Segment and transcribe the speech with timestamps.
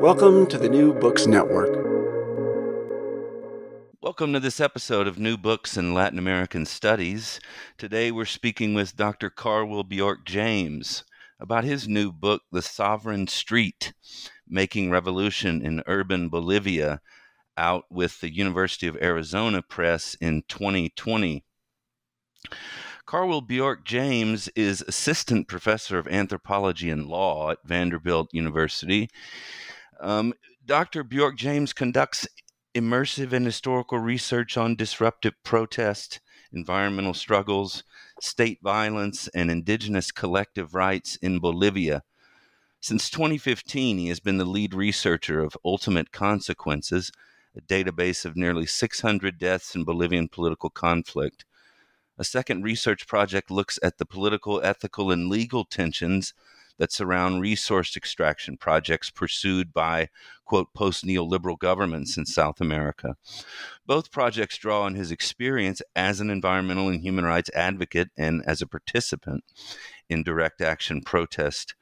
[0.00, 1.70] Welcome to the New Books Network.
[4.02, 7.40] Welcome to this episode of New Books in Latin American Studies.
[7.78, 9.30] Today we're speaking with Dr.
[9.30, 11.04] Carwil Bjork James
[11.40, 13.94] about his new book, The Sovereign Street
[14.46, 17.00] Making Revolution in Urban Bolivia,
[17.56, 21.42] out with the University of Arizona Press in 2020.
[23.06, 29.08] Carwil Bjork James is assistant professor of anthropology and law at Vanderbilt University.
[30.00, 31.04] Um, Dr.
[31.04, 32.26] Bjork James conducts
[32.74, 36.20] immersive and historical research on disruptive protest,
[36.52, 37.84] environmental struggles,
[38.20, 42.02] state violence, and indigenous collective rights in Bolivia.
[42.80, 47.10] Since 2015, he has been the lead researcher of Ultimate Consequences,
[47.56, 51.46] a database of nearly 600 deaths in Bolivian political conflict.
[52.18, 56.34] A second research project looks at the political, ethical, and legal tensions
[56.78, 60.08] that surround resource extraction projects pursued by,
[60.44, 63.16] quote, post neoliberal governments in South America.
[63.86, 68.62] Both projects draw on his experience as an environmental and human rights advocate and as
[68.62, 69.44] a participant
[70.08, 71.74] in direct action protest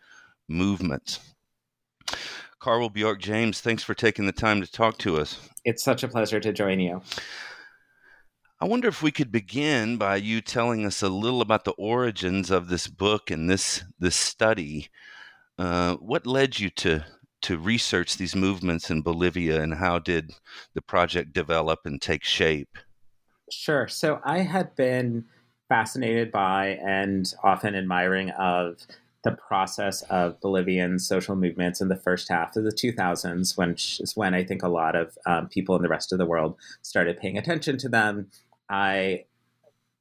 [0.49, 1.21] movements.
[2.61, 5.49] Carwil Bjork James, thanks for taking the time to talk to us.
[5.65, 7.03] It's such a pleasure to join you.
[8.65, 12.51] I wonder if we could begin by you telling us a little about the origins
[12.51, 14.89] of this book and this this study.
[15.59, 17.05] Uh, what led you to
[17.43, 20.33] to research these movements in Bolivia, and how did
[20.73, 22.79] the project develop and take shape?
[23.51, 23.87] Sure.
[23.87, 25.27] So I had been
[25.69, 28.79] fascinated by and often admiring of
[29.25, 34.17] the process of Bolivian social movements in the first half of the 2000s, which is
[34.17, 37.19] when I think a lot of um, people in the rest of the world started
[37.19, 38.31] paying attention to them
[38.69, 39.25] I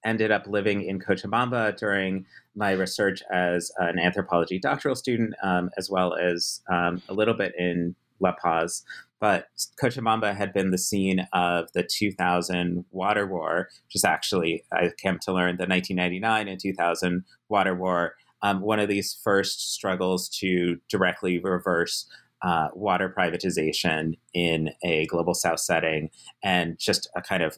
[0.06, 2.26] ended up living in Cochabamba during
[2.56, 7.54] my research as an anthropology doctoral student, um, as well as um, a little bit
[7.58, 8.84] in La Paz.
[9.20, 9.48] But
[9.82, 15.18] Cochabamba had been the scene of the 2000 water war, which is actually, I came
[15.20, 18.16] to learn, the 1999 and 2000 water war.
[18.42, 22.06] Um, one of these first struggles to directly reverse
[22.42, 26.10] uh, water privatization in a global south setting
[26.44, 27.58] and just a kind of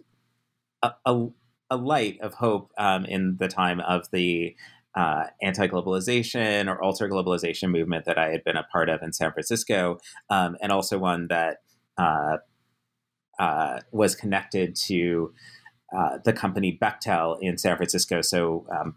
[1.05, 1.27] a,
[1.69, 4.55] a, light of hope um, in the time of the
[4.95, 9.31] uh, anti-globalization or alter globalization movement that I had been a part of in San
[9.31, 11.57] Francisco, um, and also one that
[11.97, 12.37] uh,
[13.39, 15.33] uh, was connected to
[15.95, 18.21] uh, the company Bechtel in San Francisco.
[18.21, 18.95] So, um,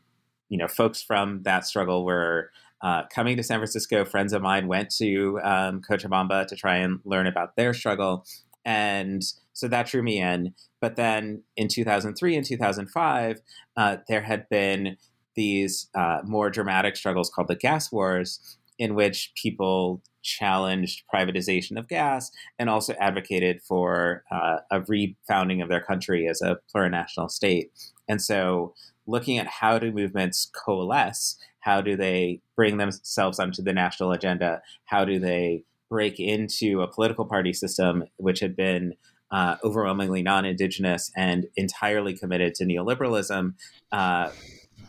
[0.49, 2.50] you know, folks from that struggle were
[2.81, 4.05] uh, coming to San Francisco.
[4.05, 8.25] Friends of mine went to um, Cochabamba to try and learn about their struggle,
[8.64, 9.23] and
[9.58, 10.55] so that drew me in.
[10.81, 13.40] But then in 2003 and 2005,
[13.76, 14.96] uh, there had been
[15.34, 21.88] these uh, more dramatic struggles called the gas wars, in which people challenged privatization of
[21.88, 27.72] gas and also advocated for uh, a refounding of their country as a plurinational state.
[28.08, 28.75] And so,
[29.08, 34.62] looking at how do movements coalesce, how do they bring themselves onto the national agenda,
[34.84, 38.94] how do they break into a political party system which had been
[39.30, 43.54] uh, overwhelmingly non-indigenous and entirely committed to neoliberalism,
[43.92, 44.30] uh,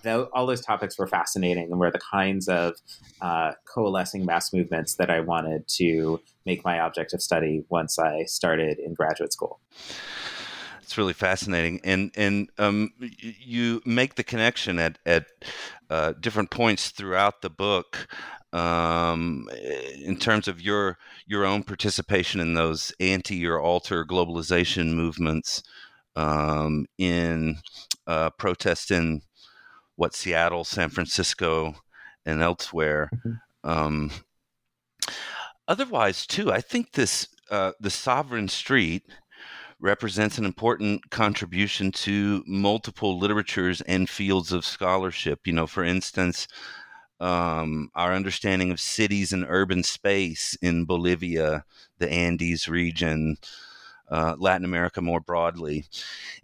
[0.04, 2.76] th- all those topics were fascinating and were the kinds of
[3.22, 8.24] uh, coalescing mass movements that I wanted to make my object of study once I
[8.26, 9.60] started in graduate school.
[10.82, 15.28] It's really fascinating, and and um, you make the connection at at
[15.92, 18.08] uh, different points throughout the book
[18.52, 19.48] um,
[20.02, 25.64] in terms of your your own participation in those anti or alter globalization movements
[26.16, 27.58] um, in
[28.08, 29.22] uh, protest in
[29.96, 31.76] what Seattle, San Francisco,
[32.26, 33.10] and elsewhere.
[33.14, 33.70] Mm-hmm.
[33.70, 34.12] Um,
[35.68, 39.04] otherwise, too, I think this uh, the Sovereign Street
[39.80, 45.46] represents an important contribution to multiple literatures and fields of scholarship.
[45.46, 46.48] You know, for instance,
[47.20, 51.66] um, our understanding of cities and urban space in Bolivia,
[51.98, 53.38] the Andes region,
[54.10, 55.86] uh, Latin America more broadly.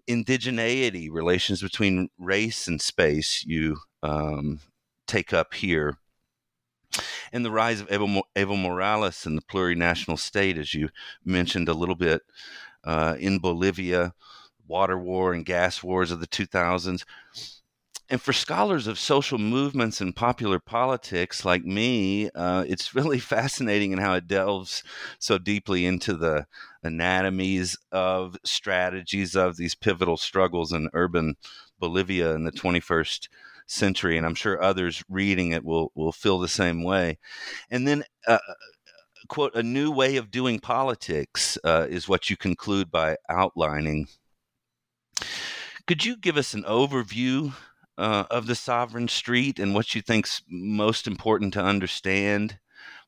[0.08, 4.60] Indigeneity, relations between race and space, you um,
[5.08, 5.98] take up here.
[7.34, 10.90] And the rise of Evo, Evo Morales and the plurinational state, as you
[11.26, 12.22] mentioned a little bit
[12.84, 14.14] uh, in Bolivia,
[14.68, 17.04] water war and gas wars of the 2000s.
[18.08, 23.92] And for scholars of social movements and popular politics like me, uh, it's really fascinating
[23.92, 24.84] in how it delves
[25.20, 26.46] so deeply into the
[26.84, 31.36] anatomies of strategies of these pivotal struggles in urban
[31.80, 33.28] Bolivia in the 21st
[33.66, 34.18] century.
[34.18, 37.18] And I'm sure others reading it will, will feel the same way.
[37.72, 38.38] And then, uh,
[39.28, 44.08] quote, a new way of doing politics uh, is what you conclude by outlining.
[45.88, 47.54] Could you give us an overview
[47.98, 52.60] uh, of the sovereign street and what you think's most important to understand,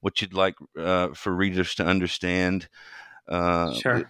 [0.02, 2.68] what you'd like uh, for readers to understand.
[3.28, 4.10] Uh, sure.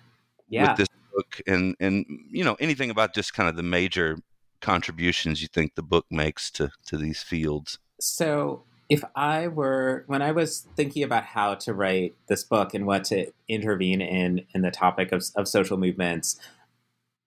[0.50, 0.70] Yeah.
[0.70, 4.18] With this book, and and you know anything about just kind of the major
[4.62, 7.80] contributions you think the book makes to to these fields.
[8.00, 12.86] So if I were when I was thinking about how to write this book and
[12.86, 16.40] what to intervene in in the topic of, of social movements,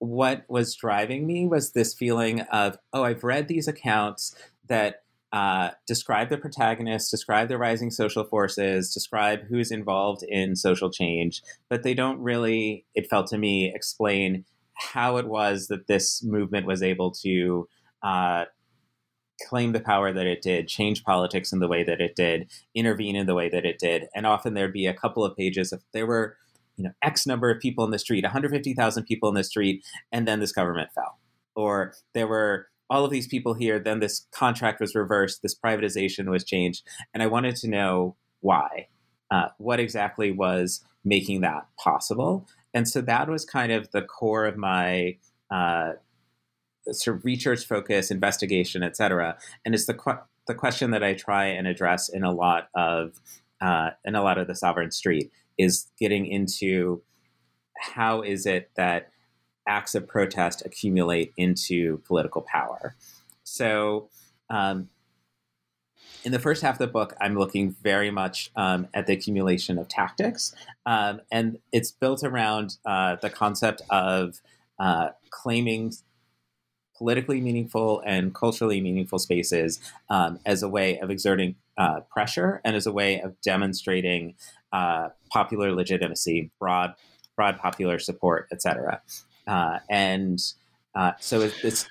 [0.00, 4.34] what was driving me was this feeling of, oh, I've read these accounts
[4.66, 5.02] that
[5.32, 11.42] uh, describe the protagonists, describe the rising social forces, describe who's involved in social change,
[11.68, 14.44] but they don't really, it felt to me, explain
[14.74, 17.68] how it was that this movement was able to
[18.02, 18.46] uh,
[19.48, 23.16] claim the power that it did, change politics in the way that it did, intervene
[23.16, 24.06] in the way that it did.
[24.14, 26.36] And often there'd be a couple of pages of, there were
[26.80, 30.26] you know X number of people in the street, 150,000 people in the street, and
[30.26, 31.18] then this government fell,
[31.54, 36.30] or there were all of these people here, then this contract was reversed, this privatization
[36.30, 36.82] was changed,
[37.12, 38.88] and I wanted to know why,
[39.30, 44.46] uh, what exactly was making that possible, and so that was kind of the core
[44.46, 45.16] of my.
[45.50, 45.92] Uh,
[46.92, 51.12] sort of research focus, investigation, et cetera, and it's the qu- the question that I
[51.12, 53.20] try and address in a lot of
[53.60, 55.30] uh, in a lot of the Sovereign Street
[55.60, 57.02] is getting into
[57.78, 59.10] how is it that
[59.66, 62.96] acts of protest accumulate into political power.
[63.44, 64.08] So,
[64.48, 64.88] um,
[66.24, 69.78] in the first half of the book, I'm looking very much um, at the accumulation
[69.78, 70.54] of tactics,
[70.84, 74.40] um, and it's built around uh, the concept of
[74.78, 75.94] uh, claiming
[77.00, 79.80] politically meaningful and culturally meaningful spaces
[80.10, 84.34] um, as a way of exerting uh, pressure and as a way of demonstrating
[84.70, 86.94] uh, popular legitimacy, broad
[87.36, 89.00] broad popular support, etc.
[89.46, 90.38] Uh, and
[90.94, 91.88] uh, so it's.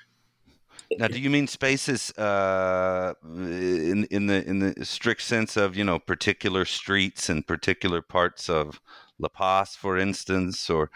[0.96, 5.82] Now, do you mean spaces uh, in in the in the strict sense of you
[5.82, 8.80] know particular streets and particular parts of
[9.20, 10.90] La Paz, for instance, or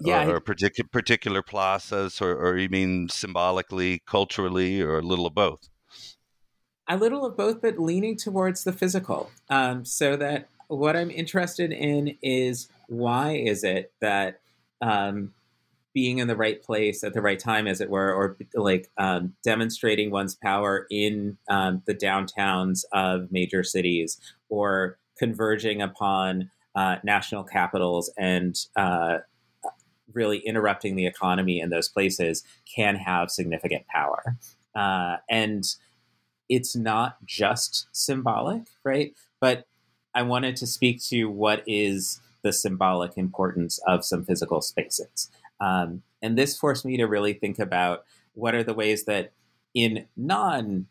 [0.00, 5.26] yeah, or, or particular particular plazas, or, or you mean symbolically, culturally, or a little
[5.26, 5.68] of both?
[6.88, 11.72] A little of both, but leaning towards the physical, um, so that what I'm interested
[11.72, 14.40] in is why is it that
[14.80, 15.32] um,
[15.96, 19.34] being in the right place at the right time, as it were, or like um,
[19.42, 27.42] demonstrating one's power in um, the downtowns of major cities, or converging upon uh, national
[27.42, 29.18] capitals and uh,
[30.12, 34.36] really interrupting the economy in those places can have significant power.
[34.74, 35.64] Uh, and
[36.48, 39.14] it's not just symbolic, right?
[39.40, 39.66] But
[40.14, 45.30] I wanted to speak to what is the symbolic importance of some physical spaces.
[45.60, 48.04] Um, and this forced me to really think about
[48.34, 49.32] what are the ways that
[49.74, 50.86] in non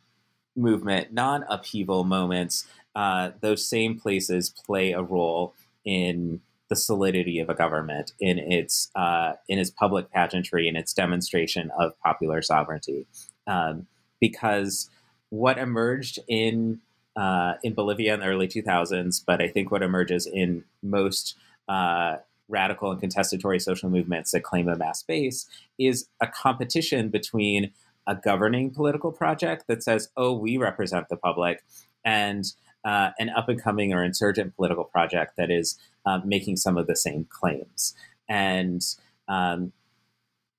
[0.56, 2.66] movement, non upheaval moments,
[2.96, 5.54] uh, those same places play a role
[5.86, 10.94] in the solidity of a government, in its uh, in its public pageantry, in its
[10.94, 13.08] demonstration of popular sovereignty.
[13.48, 13.88] Um,
[14.20, 14.90] because
[15.30, 16.80] what emerged in
[17.16, 21.36] uh, in Bolivia in the early 2000s, but I think what emerges in most
[21.70, 22.18] uh,
[22.50, 25.48] radical and contestatory social movements that claim a mass base
[25.80, 27.72] is a competition between
[28.08, 31.64] a governing political project that says, "Oh, we represent the public,"
[32.04, 32.46] and
[32.86, 36.88] uh, an up and coming or insurgent political project that is um, making some of
[36.88, 37.96] the same claims.
[38.30, 38.82] And
[39.28, 39.74] um,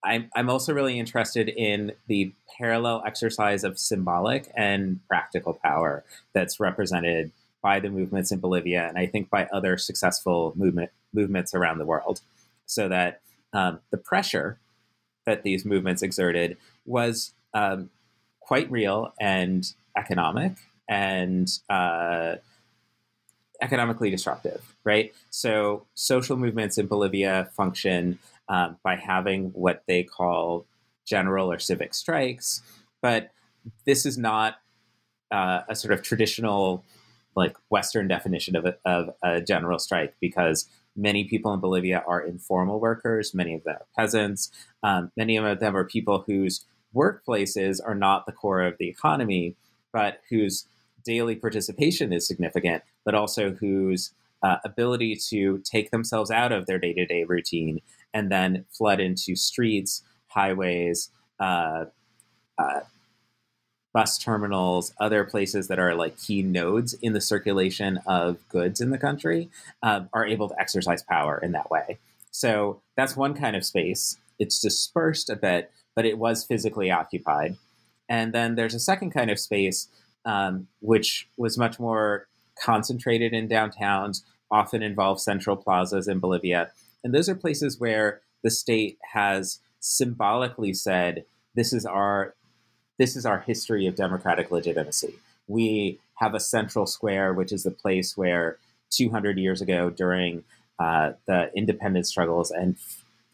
[0.04, 6.60] I'm, I'm also really interested in the parallel exercise of symbolic and practical power that's
[6.60, 7.30] represented
[7.62, 11.86] by the movements in Bolivia and I think by other successful movement movements around the
[11.86, 12.20] world.
[12.66, 13.20] So that
[13.52, 14.58] um, the pressure
[15.24, 17.90] that these movements exerted was um,
[18.40, 20.52] quite real and economic
[20.88, 22.36] and uh,
[23.60, 25.14] economically disruptive, right?
[25.30, 30.66] So social movements in Bolivia function um, by having what they call
[31.04, 32.62] general or civic strikes,
[33.00, 33.30] but
[33.84, 34.56] this is not
[35.30, 36.84] uh, a sort of traditional,
[37.34, 42.20] like Western definition of a, of a general strike because many people in Bolivia are
[42.20, 44.50] informal workers, many of them are peasants,
[44.82, 46.64] um, many of them are people whose
[46.94, 49.54] workplaces are not the core of the economy,
[49.92, 50.66] but whose
[51.06, 56.78] daily participation is significant, but also whose uh, ability to take themselves out of their
[56.78, 57.80] day to day routine
[58.12, 61.10] and then flood into streets, highways,
[61.40, 61.86] uh,
[62.58, 62.80] uh,
[63.94, 68.90] bus terminals, other places that are like key nodes in the circulation of goods in
[68.90, 69.48] the country,
[69.82, 71.98] um, are able to exercise power in that way.
[72.30, 74.18] So that's one kind of space.
[74.38, 77.56] It's dispersed a bit, but it was physically occupied.
[78.08, 79.88] And then there's a second kind of space,
[80.26, 82.28] um, which was much more
[82.62, 86.70] concentrated in downtowns, often involved central plazas in Bolivia.
[87.02, 92.34] And those are places where the state has symbolically said, this is our
[92.98, 95.14] this is our history of democratic legitimacy.
[95.48, 98.56] We have a central square, which is the place where
[98.90, 100.44] 200 years ago, during
[100.78, 102.76] uh, the independence struggles, and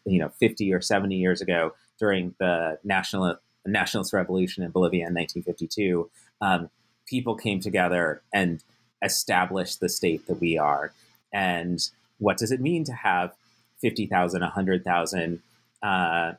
[0.05, 5.13] you know 50 or 70 years ago, during the national nationalist revolution in Bolivia in
[5.13, 6.09] 1952,
[6.41, 6.69] um,
[7.05, 8.63] people came together and
[9.03, 10.93] established the state that we are.
[11.31, 11.79] And
[12.19, 13.33] what does it mean to have
[13.81, 15.41] 50,000, 100,000
[15.81, 16.33] uh,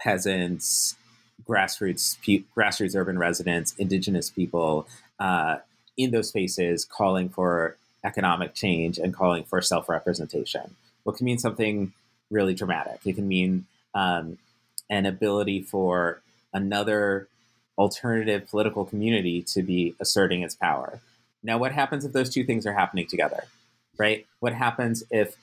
[0.00, 0.96] peasants,
[1.48, 4.86] grassroots, pe- grassroots urban residents, indigenous people
[5.18, 5.58] uh,
[5.96, 10.74] in those spaces calling for economic change and calling for self representation?
[11.04, 11.92] What can mean something
[12.32, 13.00] really dramatic.
[13.04, 14.38] It can mean um,
[14.90, 16.22] an ability for
[16.52, 17.28] another
[17.82, 21.00] alternative political community to be asserting its power.
[21.42, 23.42] Now, what happens if those two things are happening together,
[23.98, 24.24] right?
[24.38, 25.36] What happens if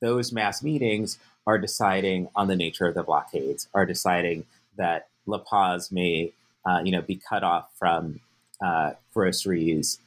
[0.00, 4.44] those mass meetings are deciding on the nature of the blockades, are deciding
[4.76, 6.32] that La Paz may,
[6.68, 8.18] uh, you know, be cut off from
[8.60, 10.00] uh, groceries,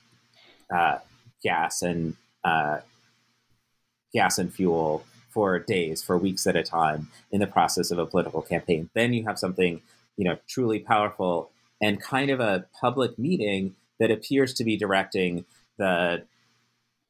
[0.76, 0.98] uh,
[1.42, 2.80] gas and uh,
[4.14, 8.06] gas and fuel for days, for weeks at a time in the process of a
[8.06, 8.90] political campaign.
[8.94, 9.82] Then you have something,
[10.18, 15.46] you know, truly powerful and kind of a public meeting that appears to be directing
[15.78, 16.24] the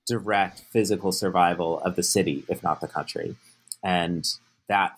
[0.07, 3.35] direct physical survival of the city, if not the country.
[3.83, 4.27] And
[4.67, 4.97] that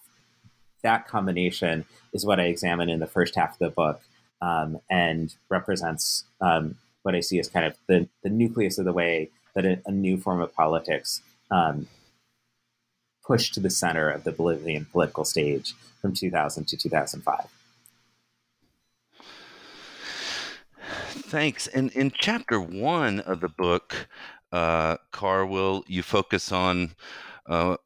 [0.83, 4.01] that combination is what I examine in the first half of the book
[4.41, 8.93] um, and represents um, what I see as kind of the, the nucleus of the
[8.93, 11.87] way that a, a new form of politics um,
[13.23, 17.47] pushed to the center of the Bolivian political stage from 2000 to 2005.
[21.31, 21.67] Thanks.
[21.67, 24.09] And in chapter one of the book,
[24.51, 26.93] uh, Carwil, you focus on
[27.45, 27.77] uh,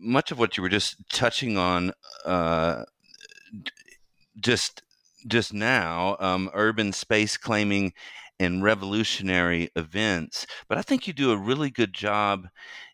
[0.00, 1.92] much of what you were just touching on
[2.24, 2.84] uh,
[4.40, 4.82] just
[5.26, 7.92] just now um, urban space claiming
[8.40, 12.46] and revolutionary events but i think you do a really good job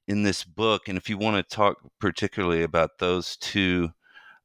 [0.08, 3.90] in this book and if you want to talk particularly about those two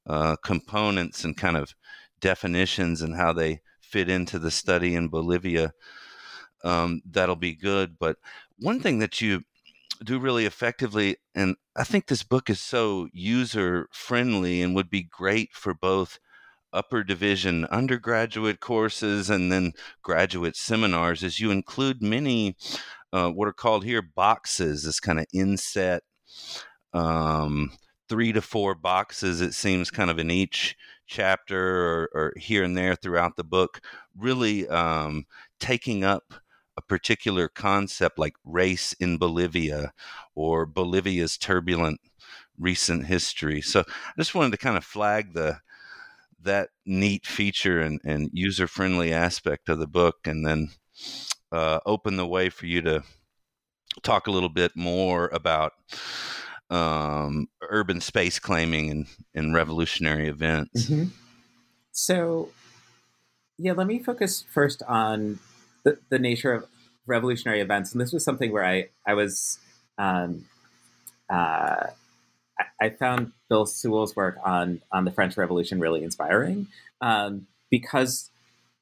[0.08, 1.74] uh, components and kind of
[2.20, 5.74] definitions and how they fit into the study in bolivia
[6.64, 8.18] um, that'll be good but
[8.58, 9.44] one thing that you
[10.04, 11.18] do really effectively.
[11.36, 16.20] And I think this book is so user friendly and would be great for both
[16.72, 22.56] upper division undergraduate courses and then graduate seminars is you include many
[23.12, 26.04] uh, what are called here boxes this kind of inset
[26.94, 27.72] um,
[28.10, 30.76] three to four boxes it seems kind of in each
[31.08, 33.82] chapter or, or here and there throughout the book
[34.18, 35.26] really um,
[35.60, 36.34] taking up
[36.78, 39.92] a particular concept like race in Bolivia
[40.34, 42.00] or Bolivia's turbulent
[42.58, 43.62] recent history.
[43.62, 45.60] So I just wanted to kind of flag the
[46.42, 50.70] that neat feature and, and user friendly aspect of the book, and then
[51.52, 53.04] uh, open the way for you to
[54.04, 55.74] talk a little bit more about
[56.70, 60.86] um, urban space claiming and, and revolutionary events.
[60.86, 61.10] Mm-hmm.
[61.92, 62.50] So,
[63.58, 65.40] yeah, let me focus first on
[65.84, 66.66] the, the nature of
[67.06, 67.92] revolutionary events.
[67.92, 69.58] And this was something where I, I was,
[69.98, 70.46] um,
[71.30, 71.88] uh,
[72.60, 76.68] I, I found Bill Sewell's work on, on the French Revolution really inspiring
[77.02, 78.30] um, because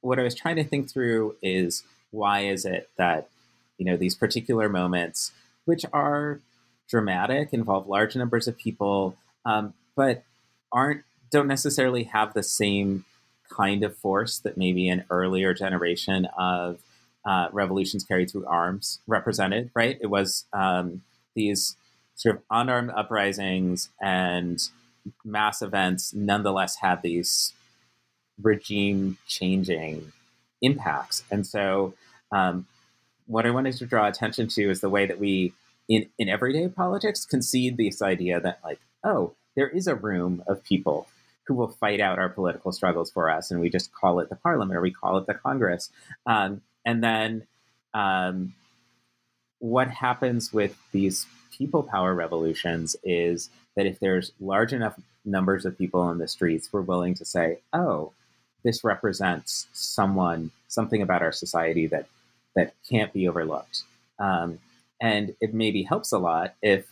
[0.01, 3.29] what I was trying to think through is why is it that,
[3.77, 5.31] you know, these particular moments,
[5.65, 6.39] which are
[6.89, 9.15] dramatic, involve large numbers of people,
[9.45, 10.23] um, but
[10.71, 13.03] aren't don't necessarily have the same
[13.49, 16.79] kind of force that maybe an earlier generation of
[17.25, 19.69] uh, revolutions carried through arms represented.
[19.73, 19.97] Right?
[20.01, 21.01] It was um,
[21.35, 21.75] these
[22.15, 24.59] sort of unarmed uprisings and
[25.23, 27.53] mass events, nonetheless, had these
[28.41, 30.11] regime changing
[30.61, 31.93] impacts, and so.
[32.31, 32.67] Um,
[33.27, 35.53] what I wanted to draw attention to is the way that we
[35.87, 40.63] in, in everyday politics concede this idea that like oh there is a room of
[40.63, 41.07] people
[41.45, 44.35] who will fight out our political struggles for us and we just call it the
[44.35, 45.89] parliament or we call it the congress.
[46.25, 47.47] Um, and then
[47.93, 48.53] um,
[49.59, 55.77] what happens with these people power revolutions is that if there's large enough numbers of
[55.77, 58.11] people in the streets we're willing to say oh
[58.63, 62.05] this represents someone something about our society that
[62.55, 63.83] that can't be overlooked.
[64.19, 64.59] Um,
[64.99, 66.85] and it maybe helps a lot if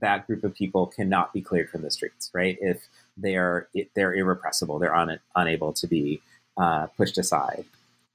[0.00, 2.58] that group of people cannot be cleared from the streets, right?
[2.60, 6.20] If they're they're irrepressible, they're un, unable to be
[6.56, 7.64] uh, pushed aside.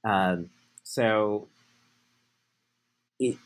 [0.04, 0.50] Um,
[0.84, 1.48] so,
[3.18, 3.36] it,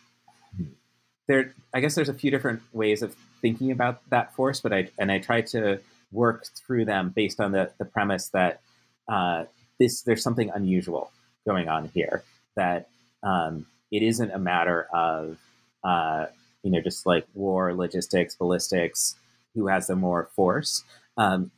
[1.29, 4.89] there, I guess there's a few different ways of thinking about that force, but I
[4.99, 5.81] and I try to
[6.11, 8.61] work through them based on the the premise that
[9.09, 9.45] uh,
[9.79, 11.11] this there's something unusual
[11.47, 12.23] going on here
[12.57, 12.89] that
[13.23, 15.39] um, it isn't a matter of
[15.85, 16.27] uh,
[16.63, 19.17] you know, just like war, logistics, ballistics,
[19.55, 20.85] who has the more force.
[21.17, 21.51] Um,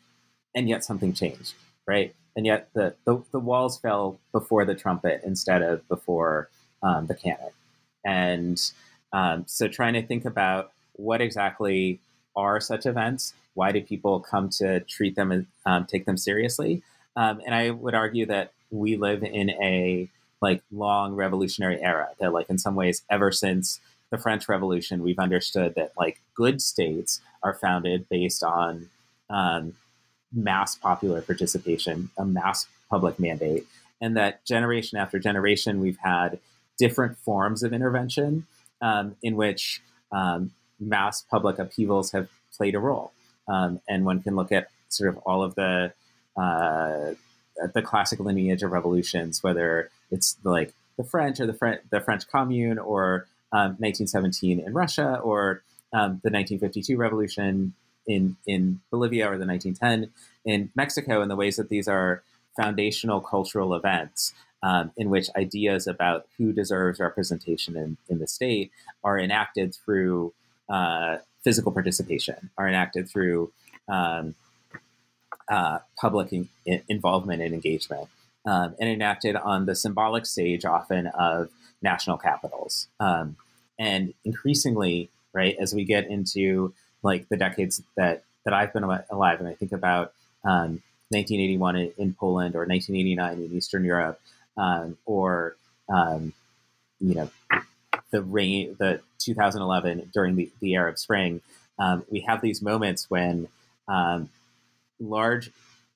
[0.54, 1.54] and yet something changed,
[1.86, 2.14] right?
[2.36, 6.48] And yet the, the, the, walls fell before the trumpet instead of before
[6.82, 7.50] um, the cannon.
[8.04, 8.60] And
[9.12, 12.00] um, so trying to think about what exactly
[12.36, 13.34] are such events?
[13.54, 16.82] Why do people come to treat them and um, take them seriously?
[17.16, 20.08] Um, and I would argue that we live in a
[20.42, 23.80] like long revolutionary era that like in some ways ever since
[24.14, 28.88] the French Revolution, we've understood that like good states are founded based on
[29.28, 29.74] um,
[30.32, 33.66] mass popular participation, a mass public mandate,
[34.00, 36.38] and that generation after generation, we've had
[36.78, 38.46] different forms of intervention
[38.80, 43.12] um, in which um, mass public upheavals have played a role.
[43.48, 45.92] Um, and one can look at sort of all of the
[46.36, 47.14] uh,
[47.74, 52.78] the classic lineage of revolutions, whether it's like the French or the, the French Commune
[52.78, 55.62] or um, 1917 in Russia or
[55.92, 57.72] um, the 1952 revolution
[58.06, 60.10] in, in Bolivia or the 1910
[60.44, 62.22] in Mexico, and the ways that these are
[62.56, 68.72] foundational cultural events um, in which ideas about who deserves representation in, in the state
[69.04, 70.32] are enacted through
[70.68, 73.52] uh, physical participation, are enacted through
[73.88, 74.34] um,
[75.48, 76.48] uh, public in
[76.88, 78.08] involvement and engagement,
[78.46, 81.50] um, and enacted on the symbolic stage often of
[81.82, 82.88] national capitals.
[82.98, 83.36] Um,
[83.78, 89.40] and increasingly, right, as we get into like the decades that that I've been alive,
[89.40, 90.12] and I think about
[90.44, 94.20] um, 1981 in, in, Poland or 1989 in Eastern Europe,
[94.56, 95.56] um, or
[95.88, 96.32] um,
[97.00, 97.30] you know
[98.10, 101.40] the rain, the 2011 during the, the Arab Spring,
[101.78, 103.48] um, we have these moments when
[103.88, 104.28] um,
[105.00, 105.50] large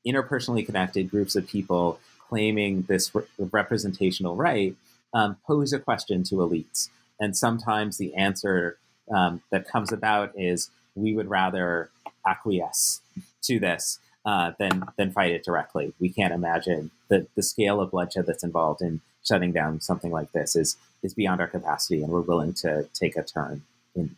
[0.07, 4.75] interpersonally connected groups of people claiming this re- representational right
[5.15, 6.89] um, pose a question to elites.
[7.21, 8.79] And sometimes the answer
[9.15, 11.91] um, that comes about is we would rather
[12.27, 13.01] acquiesce
[13.43, 15.93] to this uh, than than fight it directly.
[15.99, 20.33] We can't imagine the the scale of bloodshed that's involved in shutting down something like
[20.33, 23.63] this is is beyond our capacity, and we're willing to take a turn
[23.95, 24.17] in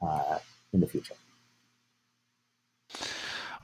[0.00, 0.38] uh,
[0.72, 1.14] in the future.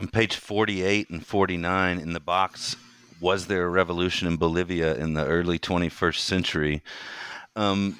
[0.01, 2.77] On page 48 and 49 in the box,
[3.21, 6.83] was there a revolution in Bolivia in the early 21st century?
[7.59, 7.99] Um,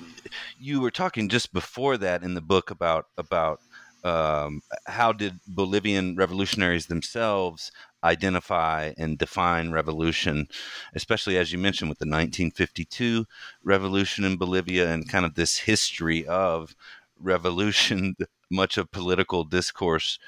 [0.61, 3.61] you were talking just before that in the book about about
[4.05, 7.73] um, how did Bolivian revolutionaries themselves
[8.05, 10.47] identify and define revolution,
[10.94, 13.27] especially as you mentioned with the 1952
[13.64, 16.77] revolution in Bolivia and kind of this history of
[17.18, 18.14] revolution,
[18.51, 20.21] much of political discourse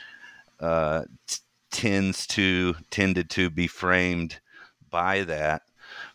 [0.59, 1.05] uh,
[1.71, 4.41] tends to tended to be framed
[4.91, 5.63] by that.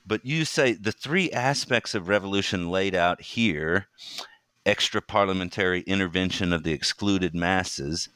[0.06, 3.88] But you say the three aspects of revolution laid out here
[4.66, 8.10] extra parliamentary intervention of the excluded masses,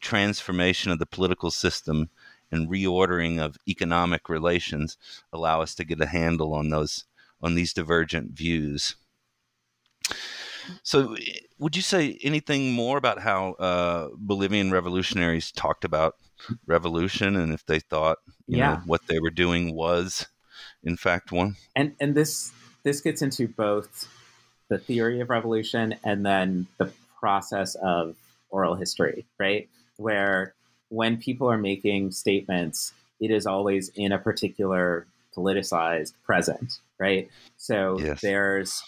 [0.00, 2.10] transformation of the political system,
[2.50, 4.96] and reordering of economic relations
[5.32, 7.04] allow us to get a handle on those
[7.42, 8.96] on these divergent views.
[10.82, 11.16] So,
[11.58, 16.16] would you say anything more about how uh, Bolivian revolutionaries talked about
[16.66, 18.74] revolution and if they thought you yeah.
[18.74, 20.26] know what they were doing was
[20.86, 21.56] in fact one?
[21.74, 24.08] And and this this gets into both
[24.68, 28.16] the theory of revolution and then the process of
[28.50, 29.68] oral history, right?
[29.96, 30.54] Where
[30.88, 37.28] when people are making statements, it is always in a particular politicized present, right?
[37.56, 38.20] So yes.
[38.20, 38.82] there's,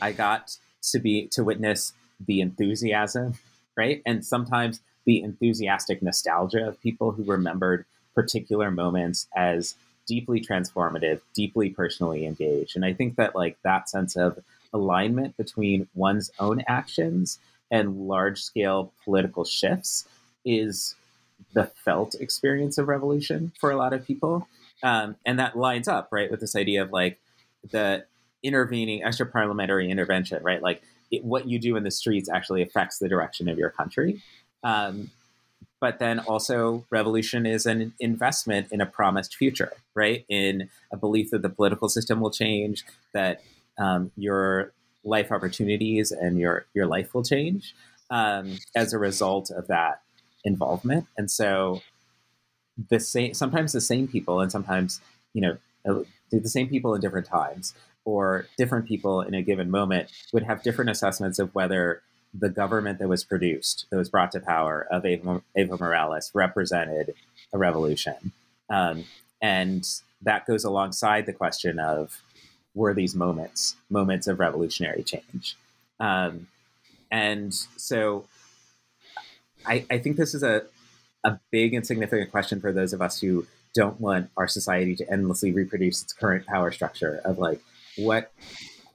[0.00, 0.56] I got
[0.90, 1.92] to be to witness
[2.24, 3.34] the enthusiasm,
[3.76, 4.02] right?
[4.06, 7.84] And sometimes the enthusiastic nostalgia of people who remembered
[8.14, 9.74] particular moments as
[10.06, 12.76] deeply transformative, deeply personally engaged.
[12.76, 14.38] And I think that like that sense of
[14.72, 17.38] alignment between one's own actions
[17.70, 20.06] and large scale political shifts
[20.44, 20.94] is
[21.54, 24.46] the felt experience of revolution for a lot of people.
[24.82, 27.20] Um, and that lines up, right, with this idea of like
[27.70, 28.04] the
[28.42, 30.62] intervening extra parliamentary intervention, right?
[30.62, 34.22] Like it, what you do in the streets actually affects the direction of your country.
[34.64, 35.10] Um,
[35.82, 40.24] but then also, revolution is an investment in a promised future, right?
[40.28, 43.42] In a belief that the political system will change, that
[43.80, 47.74] um, your life opportunities and your your life will change
[48.10, 50.02] um, as a result of that
[50.44, 51.08] involvement.
[51.18, 51.82] And so
[52.88, 55.00] the same sometimes the same people and sometimes
[55.34, 59.68] you know uh, the same people in different times or different people in a given
[59.68, 62.02] moment would have different assessments of whether
[62.34, 67.14] the government that was produced that was brought to power of Evo, Evo Morales represented
[67.52, 68.32] a revolution.
[68.70, 69.04] Um,
[69.40, 69.86] and
[70.22, 72.22] that goes alongside the question of
[72.74, 75.56] were these moments moments of revolutionary change?
[76.00, 76.48] Um,
[77.10, 78.24] and so
[79.66, 80.62] I, I think this is a,
[81.24, 85.10] a big and significant question for those of us who don't want our society to
[85.10, 87.60] endlessly reproduce its current power structure of like
[87.96, 88.32] what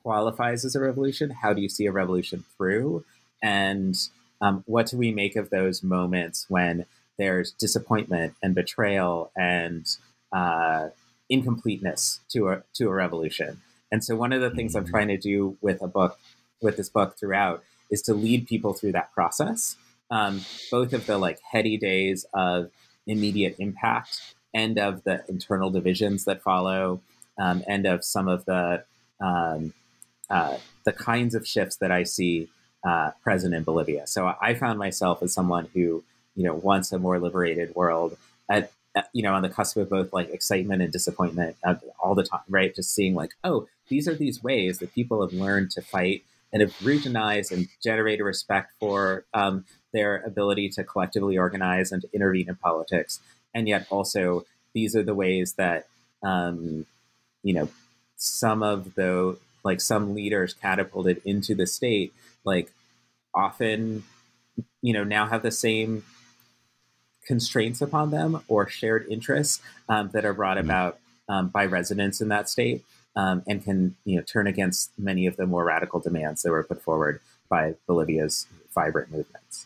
[0.04, 1.30] qualifies as a revolution?
[1.30, 3.06] How do you see a revolution through
[3.42, 3.96] and
[4.42, 6.86] um, what do we make of those moments when
[7.18, 9.86] there's disappointment and betrayal and
[10.32, 10.90] uh,
[11.30, 14.92] incompleteness to a to a revolution and so one of the things i'm mm-hmm.
[14.92, 16.20] trying to do with a book
[16.62, 19.76] with this book throughout is to lead people through that process
[20.10, 22.70] um, both of the like heady days of
[23.06, 27.02] immediate impact and of the internal divisions that follow,
[27.38, 28.84] um, and of some of the
[29.20, 29.74] um,
[30.30, 32.50] uh, the kinds of shifts that I see
[32.84, 34.08] uh, present in Bolivia.
[34.08, 36.04] So I found myself as someone who
[36.36, 38.18] you know wants a more liberated world.
[38.50, 38.72] At,
[39.14, 42.40] you know, on the cusp of both like excitement and disappointment uh, all the time,
[42.50, 42.74] right?
[42.74, 46.62] Just seeing like, oh, these are these ways that people have learned to fight and
[46.62, 52.56] have regionalized and generated respect for um, their ability to collectively organize and intervene in
[52.56, 53.20] politics.
[53.54, 55.88] And yet also these are the ways that
[56.24, 56.86] um,
[57.44, 57.70] you know
[58.16, 62.14] some of the like some leaders catapulted into the state
[62.48, 62.72] like
[63.36, 64.04] often
[64.82, 66.04] you know now have the same
[67.28, 70.68] constraints upon them or shared interests um, that are brought mm-hmm.
[70.68, 70.98] about
[71.30, 72.84] um, by residents in that state
[73.16, 76.64] um, and can you know turn against many of the more radical demands that were
[76.64, 79.66] put forward by Bolivia's vibrant movements.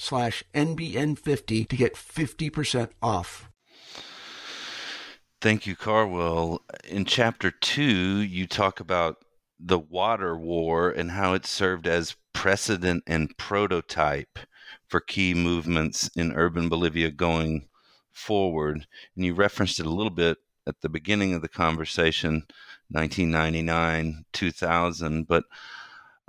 [0.00, 3.50] slash NBN50 to get 50% off.
[5.40, 6.60] Thank you, Carwil.
[6.88, 9.24] In chapter two, you talk about
[9.58, 14.38] the water war and how it served as precedent and prototype
[14.88, 17.68] for key movements in urban Bolivia going
[18.10, 18.86] forward.
[19.14, 22.44] And you referenced it a little bit at the beginning of the conversation,
[22.90, 25.26] 1999, 2000.
[25.26, 25.44] But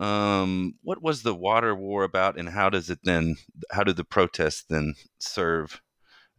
[0.01, 3.37] um, what was the water war about, and how does it then?
[3.71, 5.79] How did the protests then serve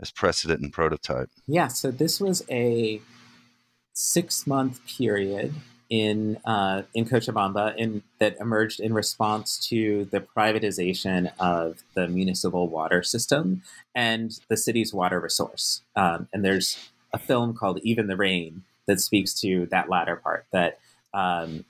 [0.01, 1.31] as precedent and prototype?
[1.47, 3.01] Yeah, so this was a
[3.93, 5.55] six month period
[5.89, 12.69] in uh, in Cochabamba in, that emerged in response to the privatization of the municipal
[12.69, 13.63] water system
[13.95, 15.83] and the city's water resource.
[15.95, 20.47] Um, and there's a film called Even the Rain that speaks to that latter part.
[20.51, 20.81] That
[21.15, 21.65] um,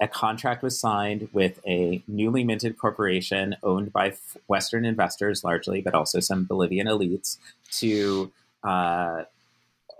[0.00, 4.14] a contract was signed with a newly minted corporation owned by
[4.46, 7.38] Western investors largely, but also some Bolivian elites
[7.72, 8.30] to
[8.62, 9.22] uh,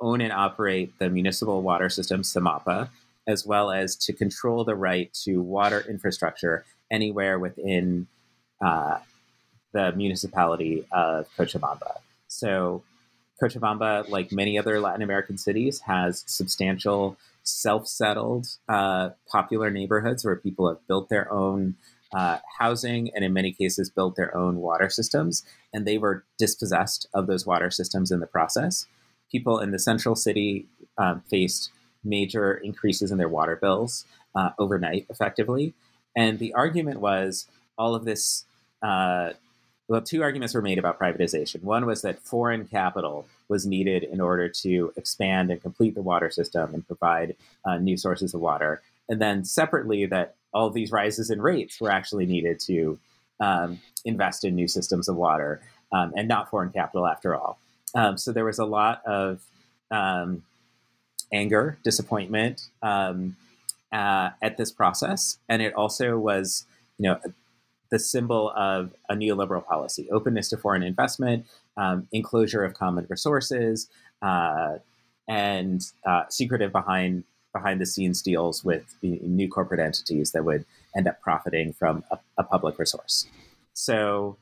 [0.01, 2.91] own and operate the municipal water system, SEMAPA,
[3.27, 8.07] as well as to control the right to water infrastructure anywhere within
[8.61, 8.99] uh,
[9.73, 11.97] the municipality of Cochabamba.
[12.29, 12.83] So,
[13.41, 20.37] Cochabamba, like many other Latin American cities, has substantial self settled uh, popular neighborhoods where
[20.37, 21.77] people have built their own
[22.13, 25.45] uh, housing and, in many cases, built their own water systems.
[25.73, 28.87] And they were dispossessed of those water systems in the process.
[29.31, 30.67] People in the central city
[30.99, 31.71] um, faced
[32.05, 35.75] major increases in their water bills uh, overnight, effectively.
[36.17, 38.45] And the argument was all of this.
[39.89, 41.63] Well, two arguments were made about privatization.
[41.63, 46.29] One was that foreign capital was needed in order to expand and complete the water
[46.31, 48.83] system and provide uh, new sources of water.
[49.09, 52.99] And then separately, that all these rises in rates were actually needed to
[53.39, 55.61] um, invest in new systems of water
[55.93, 57.59] um, and not foreign capital after all.
[57.95, 59.41] Um, so there was a lot of
[59.93, 60.43] um,
[61.33, 63.37] anger, disappointment um,
[63.93, 66.65] uh, at this process, and it also was,
[66.99, 67.21] you know,
[67.91, 71.47] the symbol of a neoliberal policy: openness to foreign investment,
[71.77, 73.89] um, enclosure of common resources,
[74.23, 74.79] uh,
[75.29, 81.09] and uh, secretive behind behind the scenes deals with new corporate entities that would end
[81.09, 83.27] up profiting from a, a public resource.
[83.73, 84.37] So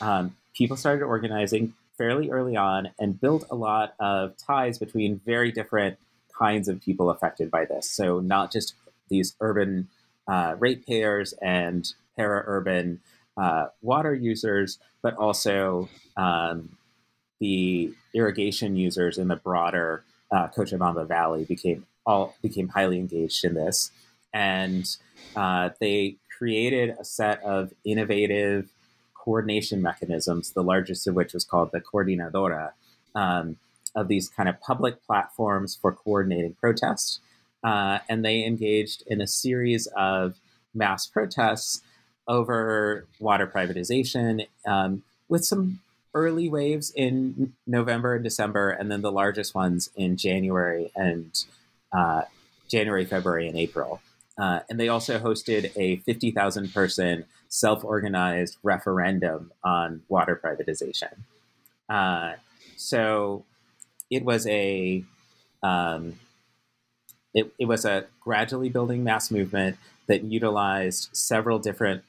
[0.00, 5.50] um, people started organizing fairly early on and built a lot of ties between very
[5.50, 5.98] different
[6.38, 7.90] kinds of people affected by this.
[7.90, 8.74] So not just
[9.08, 9.88] these urban
[10.26, 13.00] uh, ratepayers and para-urban
[13.36, 16.76] uh, water users, but also um,
[17.40, 23.54] the irrigation users in the broader uh, Cochabamba Valley became all became highly engaged in
[23.54, 23.90] this,
[24.32, 24.96] and
[25.36, 28.70] uh, they created a set of innovative
[29.14, 30.52] coordination mechanisms.
[30.52, 32.72] The largest of which was called the Coordinadora,
[33.14, 33.56] um,
[33.94, 37.20] of these kind of public platforms for coordinating protests.
[37.62, 40.40] Uh, and they engaged in a series of
[40.74, 41.82] mass protests
[42.28, 45.80] over water privatization um, with some
[46.14, 51.44] early waves in November and December, and then the largest ones in January and
[51.92, 52.22] uh,
[52.68, 54.00] January, February, and April.
[54.38, 61.12] Uh, and they also hosted a 50,000 person self organized referendum on water privatization.
[61.88, 62.34] Uh,
[62.76, 63.44] so
[64.10, 65.04] it was a
[65.62, 66.18] um,
[67.34, 72.02] it, it was a gradually building mass movement that utilized several different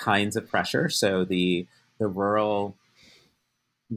[0.00, 0.88] kinds of pressure.
[0.88, 1.66] So the
[1.98, 2.76] the rural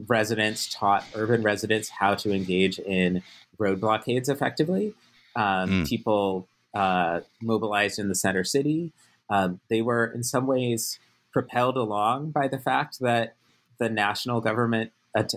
[0.06, 3.22] residents taught urban residents how to engage in
[3.58, 4.94] road blockades effectively.
[5.36, 5.88] Um, mm.
[5.88, 8.92] People uh, mobilized in the center city.
[9.30, 10.98] Um, they were in some ways
[11.32, 13.36] propelled along by the fact that
[13.78, 14.92] the national government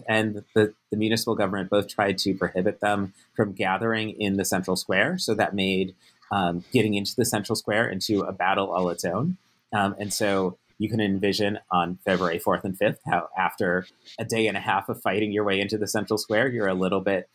[0.07, 4.75] and the, the municipal government both tried to prohibit them from gathering in the central
[4.75, 5.17] square.
[5.19, 5.93] So that made
[6.31, 9.37] um, getting into the central square into a battle all its own.
[9.73, 13.87] Um, and so you can envision on February 4th and 5th how after
[14.19, 16.73] a day and a half of fighting your way into the central square, you're a
[16.73, 17.27] little bit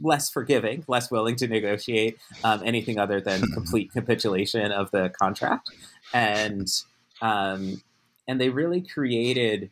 [0.00, 5.70] less forgiving, less willing to negotiate um, anything other than complete capitulation of the contract.
[6.12, 6.68] And
[7.22, 7.82] um,
[8.26, 9.70] and they really created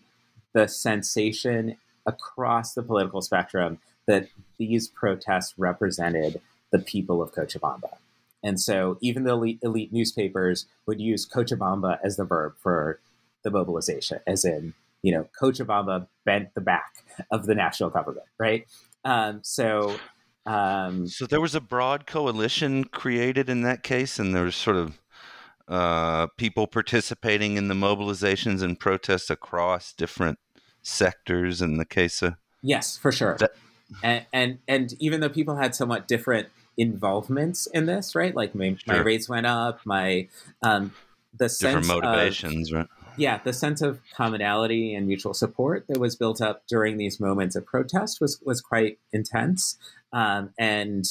[0.52, 7.96] the sensation across the political spectrum that these protests represented the people of Cochabamba.
[8.42, 13.00] And so even the elite, elite, newspapers would use Cochabamba as the verb for
[13.42, 18.66] the mobilization, as in, you know, Cochabamba bent the back of the national government, right?
[19.04, 19.96] Um, so,
[20.46, 24.76] um, so there was a broad coalition created in that case, and there was sort
[24.76, 25.00] of
[25.68, 30.38] uh, people participating in the mobilizations and protests across different
[30.82, 33.52] sectors in the case of yes for sure that,
[34.02, 38.74] and, and, and even though people had somewhat different involvements in this right like my,
[38.74, 38.94] sure.
[38.94, 40.26] my rates went up my
[40.62, 40.92] um
[41.36, 46.16] the different motivations of, right yeah, the sense of commonality and mutual support that was
[46.16, 49.76] built up during these moments of protest was was quite intense,
[50.12, 51.04] um, and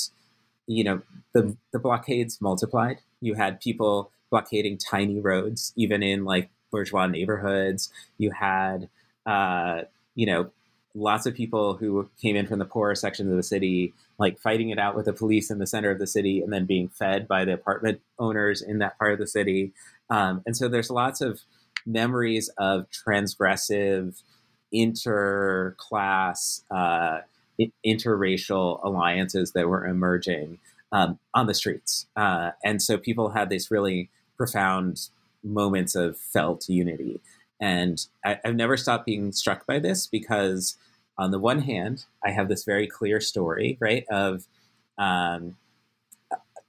[0.67, 1.01] you know
[1.33, 2.97] the the blockades multiplied.
[3.21, 7.91] You had people blockading tiny roads, even in like bourgeois neighborhoods.
[8.17, 8.89] You had
[9.25, 9.83] uh,
[10.15, 10.51] you know
[10.93, 14.69] lots of people who came in from the poorer sections of the city, like fighting
[14.69, 17.27] it out with the police in the center of the city, and then being fed
[17.27, 19.71] by the apartment owners in that part of the city.
[20.09, 21.41] Um, and so there's lots of
[21.85, 24.21] memories of transgressive,
[24.73, 27.19] interclass, uh,
[27.85, 30.59] interracial alliances that were emerging
[30.91, 32.07] um, on the streets.
[32.15, 35.09] Uh, and so people had these really profound
[35.43, 37.19] moments of felt unity.
[37.61, 40.75] And I, have never stopped being struck by this because,
[41.17, 44.47] on the one hand, I have this very clear story, right, of,
[44.97, 45.55] um,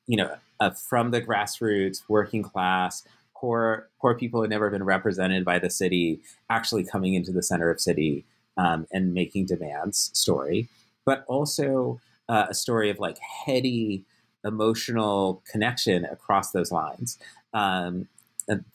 [0.07, 0.37] you know,
[0.71, 5.71] from the grassroots, working class, poor poor people who had never been represented by the
[5.71, 8.25] city actually coming into the center of city
[8.57, 10.69] um, and making demands story,
[11.05, 14.05] but also uh, a story of like heady
[14.45, 17.19] emotional connection across those lines
[17.55, 18.09] um,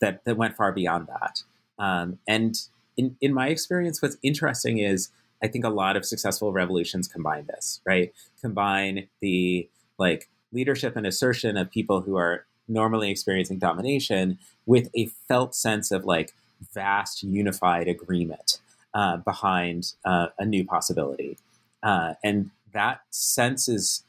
[0.00, 1.42] that that went far beyond that.
[1.78, 2.60] Um, and
[2.96, 5.10] in, in my experience, what's interesting is
[5.42, 8.12] I think a lot of successful revolutions combine this, right?
[8.40, 15.06] Combine the like leadership and assertion of people who are normally experiencing domination with a
[15.26, 16.34] felt sense of like
[16.74, 18.58] vast unified agreement
[18.94, 21.38] uh, behind uh, a new possibility.
[21.82, 24.02] Uh, and that sense is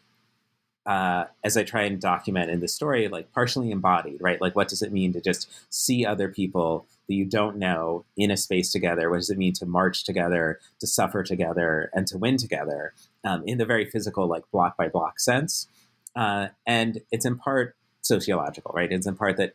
[0.86, 4.42] uh, as I try and document in the story, like partially embodied, right?
[4.42, 8.32] Like, what does it mean to just see other people that you don't know in
[8.32, 9.10] a space together?
[9.10, 12.94] What does it mean to march together, to suffer together, and to win together
[13.26, 15.68] um, in the very physical, like block by block sense?
[16.16, 18.92] Uh, and it's in part sociological, right?
[18.92, 19.54] It's in part that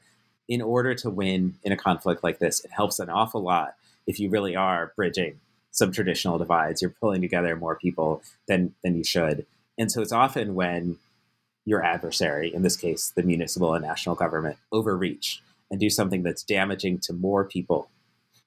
[0.48, 4.18] in order to win in a conflict like this, it helps an awful lot if
[4.18, 5.40] you really are bridging
[5.70, 6.82] some traditional divides.
[6.82, 9.46] You're pulling together more people than than you should.
[9.78, 10.98] And so it's often when
[11.64, 16.42] your adversary, in this case, the municipal and national government, overreach and do something that's
[16.42, 17.88] damaging to more people,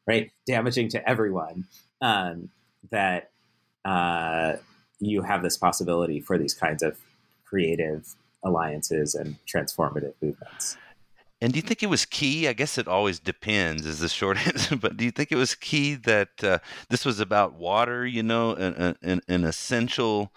[0.05, 0.31] right?
[0.45, 1.65] Damaging to everyone,
[2.01, 2.49] um,
[2.91, 3.31] that
[3.85, 4.57] uh,
[4.99, 6.97] you have this possibility for these kinds of
[7.45, 10.77] creative alliances and transformative movements.
[11.39, 12.47] And do you think it was key?
[12.47, 14.75] I guess it always depends, is the short answer.
[14.75, 18.05] But do you think it was key that uh, this was about water?
[18.05, 20.31] You know, an, an, an essential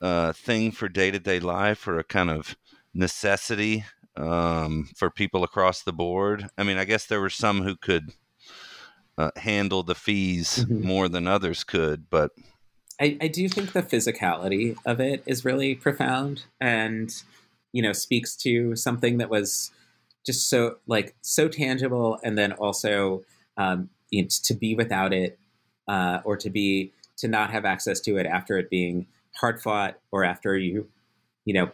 [0.00, 2.56] uh, thing for day to day life or a kind of
[2.94, 3.84] necessity
[4.16, 6.48] um, for people across the board?
[6.56, 8.12] I mean, I guess there were some who could
[9.18, 10.86] uh, handle the fees mm-hmm.
[10.86, 12.32] more than others could, but.
[13.00, 17.12] I, I do think the physicality of it is really profound and,
[17.72, 19.70] you know, speaks to something that was
[20.24, 23.22] just so, like, so tangible and then also
[23.58, 25.38] um, you know, to be without it
[25.88, 29.98] uh, or to be, to not have access to it after it being hard fought
[30.10, 30.88] or after you,
[31.44, 31.70] you know,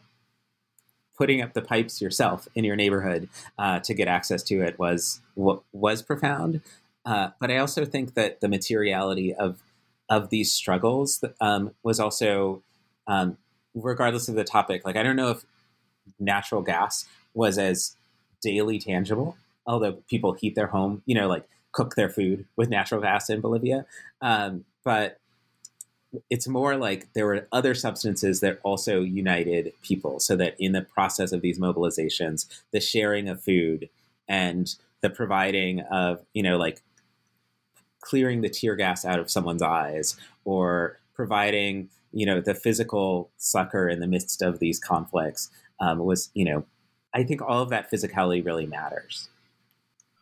[1.23, 5.21] putting up the pipes yourself in your neighborhood uh, to get access to it was
[5.37, 6.61] was profound.
[7.07, 9.63] Uh, but I also think that the materiality of
[10.09, 12.65] of these struggles um, was also,
[13.07, 13.39] um,
[13.73, 14.85] regardless of the topic.
[14.85, 15.45] Like I don't know if
[16.19, 17.95] natural gas was as
[18.43, 23.01] daily tangible, although people heat their home, you know, like cook their food with natural
[23.01, 23.87] gas in Bolivia.
[24.21, 25.21] Um, but
[26.29, 30.83] it's more like there were other substances that also united people so that in the
[30.83, 33.89] process of these mobilizations the sharing of food
[34.29, 36.83] and the providing of you know like
[38.01, 43.89] clearing the tear gas out of someone's eyes or providing you know the physical succor
[43.89, 46.65] in the midst of these conflicts um, was you know
[47.15, 49.29] i think all of that physicality really matters.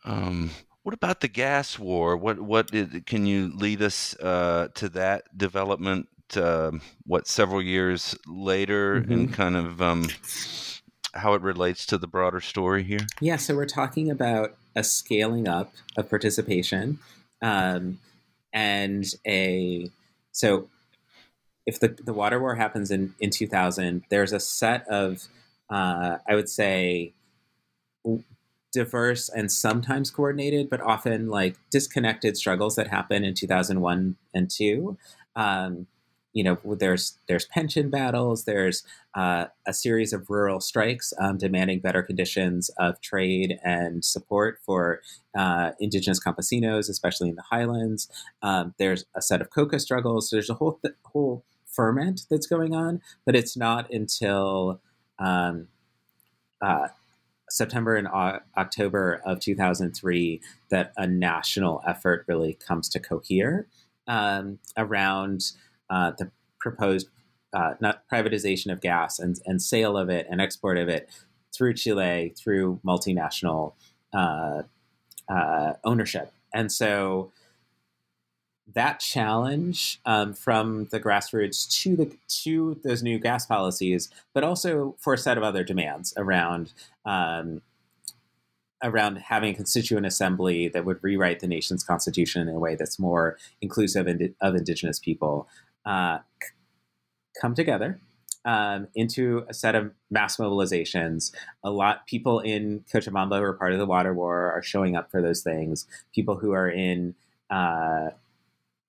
[0.03, 0.49] Um,
[0.83, 2.17] what about the gas war?
[2.17, 6.07] What what did, can you lead us uh, to that development?
[6.35, 6.71] Uh,
[7.05, 9.11] what several years later, mm-hmm.
[9.11, 10.07] and kind of um,
[11.13, 13.05] how it relates to the broader story here?
[13.19, 16.99] Yeah, so we're talking about a scaling up of participation,
[17.41, 17.99] um,
[18.53, 19.89] and a
[20.31, 20.69] so
[21.65, 25.27] if the the water war happens in in two thousand, there's a set of
[25.69, 27.13] uh, I would say
[28.71, 34.97] diverse and sometimes coordinated, but often like disconnected struggles that happen in 2001 and 2.
[35.35, 35.87] Um,
[36.33, 38.45] you know, there's there's pension battles.
[38.45, 38.83] There's
[39.15, 45.01] uh, a series of rural strikes um, demanding better conditions of trade and support for
[45.37, 48.09] uh, indigenous campesinos, especially in the highlands.
[48.41, 50.29] Um, there's a set of coca struggles.
[50.29, 54.79] So there's a whole th- whole ferment that's going on, but it's not until
[55.19, 55.67] um,
[56.61, 56.87] uh,
[57.51, 58.07] September and
[58.57, 63.67] October of 2003 that a national effort really comes to cohere
[64.07, 65.51] um, around
[65.89, 67.09] uh, the proposed
[67.53, 67.73] uh,
[68.11, 71.09] privatization of gas and, and sale of it and export of it
[71.53, 73.73] through Chile through multinational
[74.13, 74.63] uh,
[75.29, 76.33] uh ownership.
[76.53, 77.31] And so
[78.73, 84.95] that challenge um, from the grassroots to the to those new gas policies, but also
[84.99, 86.73] for a set of other demands around
[87.05, 87.61] um,
[88.83, 92.97] around having a constituent assembly that would rewrite the nation's constitution in a way that's
[92.97, 94.07] more inclusive
[94.41, 95.47] of indigenous people,
[95.85, 96.19] uh,
[97.39, 97.99] come together
[98.45, 101.31] um, into a set of mass mobilizations.
[101.63, 105.11] A lot people in Cochabamba who are part of the water war are showing up
[105.11, 105.85] for those things.
[106.13, 107.15] People who are in
[107.49, 108.09] uh,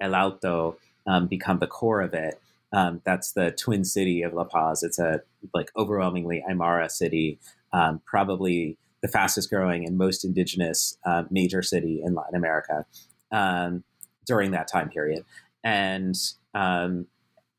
[0.02, 0.76] El Alto
[1.06, 2.40] um, become the core of it.
[2.72, 4.82] Um, that's the twin city of La Paz.
[4.82, 5.22] It's a
[5.54, 7.38] like overwhelmingly Aymara city,
[7.72, 12.86] um, probably the fastest growing and most indigenous uh, major city in Latin America
[13.30, 13.84] um,
[14.26, 15.24] during that time period,
[15.62, 16.16] and
[16.54, 17.06] um,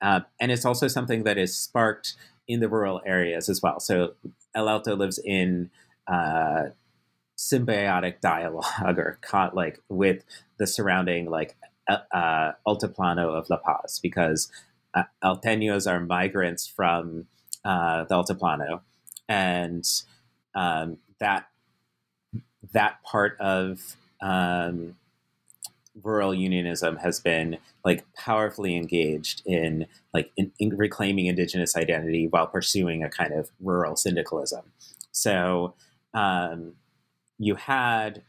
[0.01, 2.15] uh, and it's also something that is sparked
[2.47, 3.79] in the rural areas as well.
[3.79, 4.13] So
[4.55, 5.69] El Alto lives in
[6.07, 6.69] uh,
[7.37, 8.65] symbiotic dialogue
[8.97, 10.23] or caught like with
[10.57, 11.55] the surrounding like
[11.87, 14.51] uh, uh, Altiplano of La Paz because
[14.93, 17.25] uh, Alteños are migrants from
[17.65, 18.81] uh, the Altiplano,
[19.27, 19.85] and
[20.55, 21.47] um, that
[22.73, 24.95] that part of um,
[26.01, 32.47] rural unionism has been like powerfully engaged in like in, in reclaiming indigenous identity while
[32.47, 34.65] pursuing a kind of rural syndicalism.
[35.11, 35.75] So
[36.13, 36.73] um,
[37.37, 38.23] you had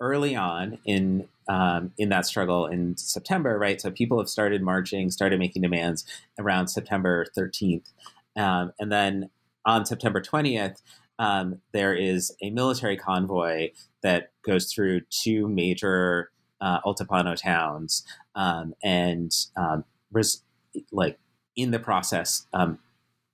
[0.00, 3.80] early on in um, in that struggle in September, right?
[3.80, 6.04] So people have started marching, started making demands
[6.38, 7.92] around September 13th.
[8.36, 9.30] Um, and then
[9.66, 10.82] on September 20th,
[11.18, 13.70] um, there is a military convoy
[14.02, 16.30] that goes through two major
[16.60, 20.42] uh, Altiplano towns um, and um, res-
[20.90, 21.18] like
[21.56, 22.78] in the process, um,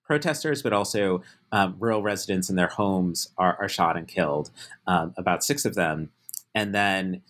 [0.05, 1.23] protesters, but also
[1.79, 4.51] rural residents in their homes are, are shot and killed,
[4.87, 6.11] about six of them.
[6.55, 7.23] And then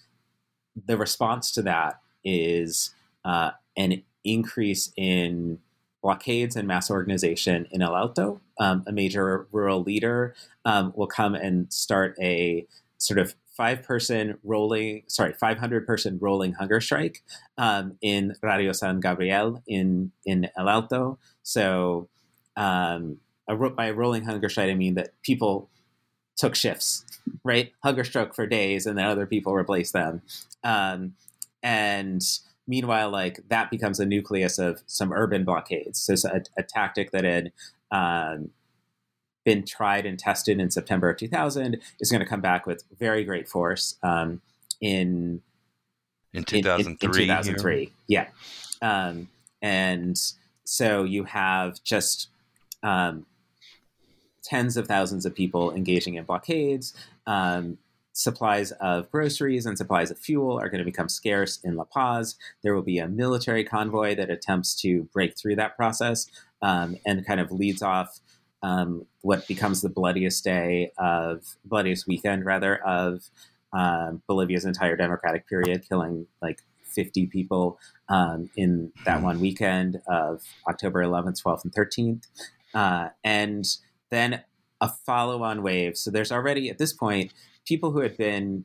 [0.86, 5.58] the response to that is uh, an increase in
[6.02, 8.40] blockades and mass organization in El Alto.
[8.58, 12.66] Um, a major rural leader um, will come and start a
[12.98, 17.22] sort of five person rolling, sorry, 500 person rolling hunger strike
[17.58, 21.18] um, in Radio San Gabriel in, in El Alto.
[21.42, 22.08] So,
[22.56, 23.18] um,
[23.48, 25.68] a, by rolling hunger strike, I mean that people
[26.36, 27.04] took shifts,
[27.44, 27.72] right?
[27.82, 30.22] Hunger stroke for days, and then other people replace them.
[30.64, 31.14] Um,
[31.62, 32.22] and
[32.66, 36.00] meanwhile, like that becomes a nucleus of some urban blockades.
[36.00, 37.52] So a, a tactic that had
[37.90, 38.50] um,
[39.44, 43.24] been tried and tested in September of 2000 is going to come back with very
[43.24, 44.40] great force um,
[44.80, 45.42] in
[46.32, 47.24] in 2003.
[47.24, 48.28] In, in, in 2003, yeah.
[48.82, 49.28] Um,
[49.60, 50.16] and
[50.64, 52.28] so you have just
[52.82, 53.26] um,
[54.42, 56.94] tens of thousands of people engaging in blockades.
[57.30, 57.78] Um,
[58.12, 62.36] supplies of groceries and supplies of fuel are going to become scarce in La Paz.
[62.62, 66.26] There will be a military convoy that attempts to break through that process
[66.60, 68.18] um, and kind of leads off
[68.62, 73.30] um, what becomes the bloodiest day of bloodiest weekend rather of
[73.72, 77.78] um, Bolivia's entire democratic period, killing like 50 people
[78.08, 82.26] um, in that one weekend of October 11th, 12th, and 13th.
[82.74, 83.64] Uh, and
[84.10, 84.42] then
[84.80, 85.96] a follow on wave.
[85.96, 87.32] So there's already at this point
[87.66, 88.64] people who had been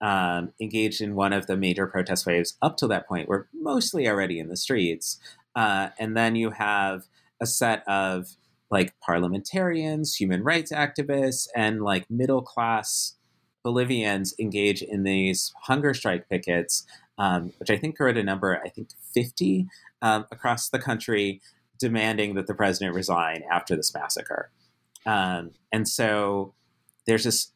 [0.00, 4.08] um, engaged in one of the major protest waves up to that point were mostly
[4.08, 5.18] already in the streets.
[5.54, 7.04] Uh, and then you have
[7.40, 8.36] a set of
[8.70, 13.14] like parliamentarians, human rights activists, and like middle class
[13.62, 16.86] Bolivians engage in these hunger strike pickets,
[17.18, 19.66] um, which I think are at a number, I think 50
[20.00, 21.42] um, across the country,
[21.78, 24.50] demanding that the president resign after this massacre.
[25.06, 26.54] Um, and so
[27.06, 27.52] there's just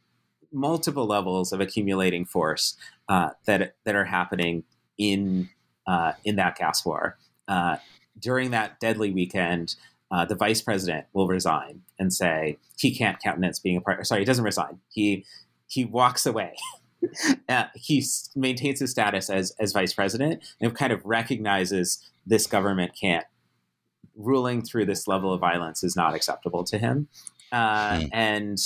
[0.53, 2.76] multiple levels of accumulating force
[3.09, 4.64] uh, that that are happening
[4.99, 5.49] in
[5.86, 7.18] uh, in that gas war.
[7.49, 7.76] Uh,
[8.18, 9.74] during that deadly weekend,
[10.11, 14.07] uh, the vice president will resign and say he can't countenance being a part.
[14.07, 14.80] Sorry, he doesn't resign.
[14.90, 15.24] He
[15.66, 16.55] he walks away.
[17.51, 18.03] Uh, he
[18.34, 23.26] maintains his status as as vice president and kind of recognizes this government can't
[24.16, 27.09] ruling through this level of violence is not acceptable to him.
[27.55, 28.09] Uh, mm.
[28.13, 28.59] And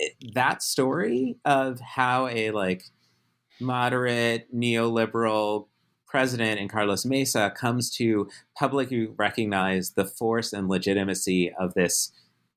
[0.00, 2.86] it, that story of how a like
[3.60, 5.68] moderate neoliberal
[6.04, 12.10] president in Carlos Mesa comes to publicly recognize the force and legitimacy of this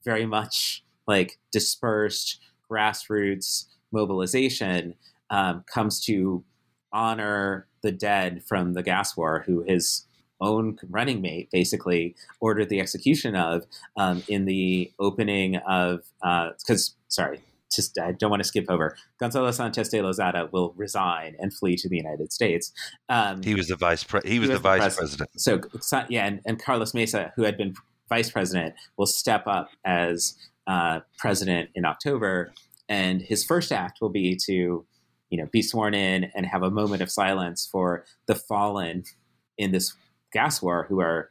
[0.03, 2.39] very much like dispersed
[2.69, 4.95] grassroots mobilization
[5.29, 6.43] um, comes to
[6.91, 10.07] honor the dead from the gas war who his
[10.43, 13.65] own running mate basically ordered the execution of
[13.97, 17.41] um, in the opening of because uh, sorry
[17.75, 18.95] just I don't want to skip over.
[19.19, 22.71] Gonzalo Sanchez de Lozada will resign and flee to the United States.
[23.09, 24.03] Um, he was the vice.
[24.03, 25.31] Pre- he was, he was the, the, vice president.
[25.31, 25.83] president.
[25.83, 27.73] So yeah, and, and, Carlos Mesa, who had been
[28.09, 30.35] vice president, will step up as
[30.67, 32.53] uh, president in October,
[32.87, 34.85] and his first act will be to,
[35.29, 39.03] you know, be sworn in and have a moment of silence for the fallen
[39.57, 39.93] in this
[40.33, 41.29] gas war, who are,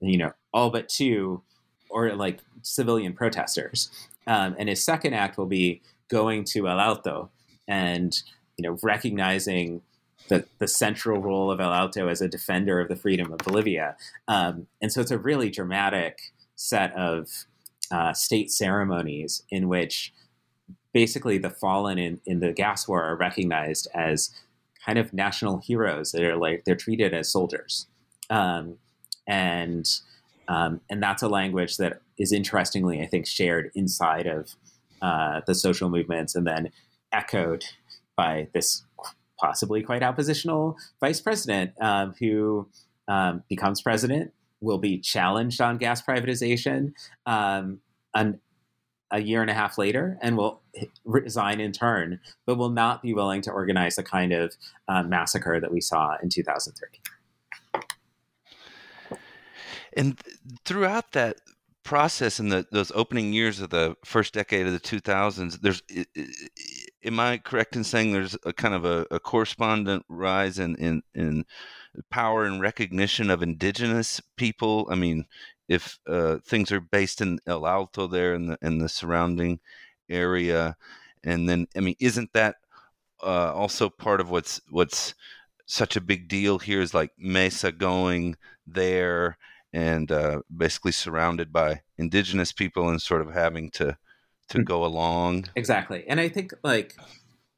[0.00, 1.42] you know, all but two,
[1.90, 3.90] or like civilian protesters.
[4.26, 7.30] Um, and his second act will be going to El Alto
[7.66, 8.14] and
[8.56, 9.82] you know recognizing
[10.28, 13.96] the, the central role of El Alto as a defender of the freedom of Bolivia.
[14.26, 17.28] Um, and so it's a really dramatic set of
[17.90, 20.14] uh, state ceremonies in which
[20.92, 24.30] basically the fallen in, in the gas war are recognized as
[24.84, 27.86] kind of national heroes that are like they're treated as soldiers.
[28.30, 28.78] Um,
[29.26, 29.86] and
[30.48, 34.54] um, and that's a language that is interestingly, I think, shared inside of
[35.00, 36.70] uh, the social movements and then
[37.12, 37.64] echoed
[38.16, 38.84] by this
[39.38, 42.68] possibly quite oppositional vice president um, who
[43.08, 46.92] um, becomes president, will be challenged on gas privatization
[47.26, 47.80] um,
[48.14, 48.40] an,
[49.10, 50.60] a year and a half later, and will
[51.04, 54.54] resign in turn, but will not be willing to organize the kind of
[54.88, 56.88] uh, massacre that we saw in 2003.
[59.96, 60.20] And
[60.64, 61.38] throughout that
[61.84, 65.82] process in the those opening years of the first decade of the 2000s, there's
[67.04, 71.02] am I correct in saying there's a kind of a, a correspondent rise in, in
[71.14, 71.44] in
[72.10, 74.88] power and recognition of indigenous people?
[74.90, 75.26] I mean,
[75.68, 79.60] if uh, things are based in El Alto there in the in the surrounding
[80.08, 80.76] area,
[81.22, 82.56] and then I mean, isn't that
[83.22, 85.14] uh, also part of what's what's
[85.66, 88.36] such a big deal here is like Mesa going
[88.66, 89.38] there
[89.74, 93.98] and uh, basically surrounded by indigenous people and sort of having to
[94.48, 94.64] to mm.
[94.64, 95.46] go along.
[95.56, 96.96] Exactly, and I think like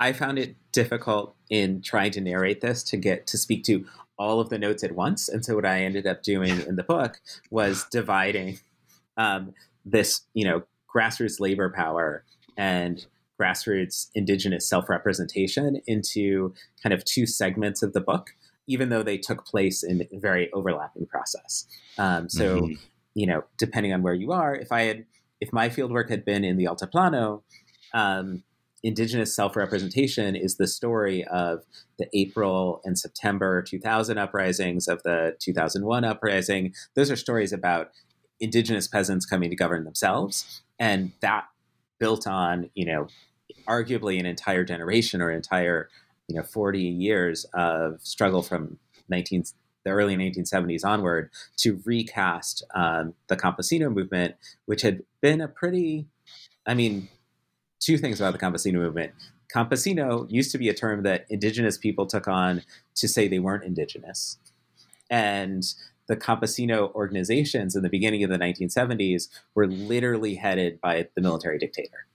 [0.01, 3.85] I found it difficult in trying to narrate this to get to speak to
[4.19, 6.83] all of the notes at once, and so what I ended up doing in the
[6.83, 8.59] book was dividing
[9.19, 9.53] um,
[9.85, 10.63] this, you know,
[10.93, 12.25] grassroots labor power
[12.57, 13.07] and
[13.39, 18.31] grassroots indigenous self-representation into kind of two segments of the book
[18.67, 21.67] even though they took place in a very overlapping process.
[21.99, 22.75] Um, so, mm-hmm.
[23.15, 25.07] you know, depending on where you are, if I had,
[25.41, 27.43] if my fieldwork had been in the Altiplano,
[27.95, 28.43] um,
[28.83, 31.65] indigenous self-representation is the story of
[31.99, 36.75] the April and September 2000 uprisings, of the 2001 uprising.
[36.95, 37.91] Those are stories about
[38.39, 41.47] indigenous peasants coming to govern themselves, and that
[41.99, 43.09] built on, you know,
[43.67, 45.89] arguably an entire generation or entire
[46.29, 49.45] you know 40 years of struggle from 19
[49.85, 56.07] the early 1970s onward to recast um, the campesino movement which had been a pretty
[56.67, 57.09] i mean
[57.81, 59.13] two things about the campesino movement.
[59.55, 62.63] Campesino used to be a term that indigenous people took on
[62.97, 64.39] to say they weren't indigenous.
[65.09, 65.65] And
[66.09, 71.59] the campesino organizations in the beginning of the 1970s were literally headed by the military
[71.59, 72.07] dictator.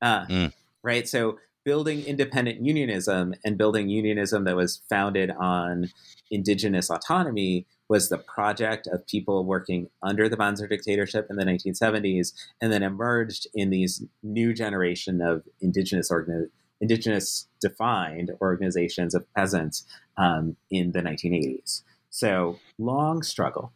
[0.00, 0.52] Uh, mm.
[0.82, 1.06] right?
[1.08, 5.90] So building independent unionism and building unionism that was founded on
[6.30, 12.32] indigenous autonomy was the project of people working under the Banzer dictatorship in the 1970s
[12.60, 16.48] and then emerged in these new generation of indigenous organi-
[16.80, 19.84] indigenous defined organizations of peasants
[20.16, 21.82] um, in the 1980s.
[22.10, 23.72] So long struggle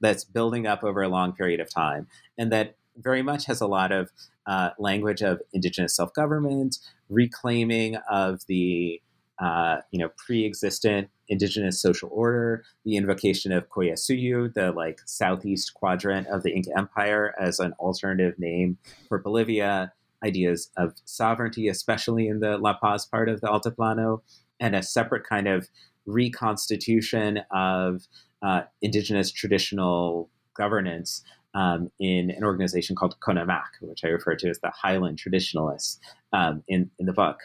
[0.00, 2.06] that's building up over a long period of time
[2.38, 4.10] and that very much has a lot of
[4.46, 6.78] uh, language of indigenous self-government,
[7.08, 9.00] reclaiming of the
[9.40, 16.26] uh, you know pre-existent indigenous social order, the invocation of Collasuyu, the like southeast quadrant
[16.28, 18.78] of the Inca Empire, as an alternative name
[19.08, 19.92] for Bolivia,
[20.24, 24.20] ideas of sovereignty, especially in the La Paz part of the Altiplano,
[24.60, 25.68] and a separate kind of
[26.06, 28.02] reconstitution of
[28.42, 31.22] uh, indigenous traditional governance
[31.54, 36.00] um, in an organization called CONAMAC, which I refer to as the Highland Traditionalists
[36.32, 37.38] um, in, in the book.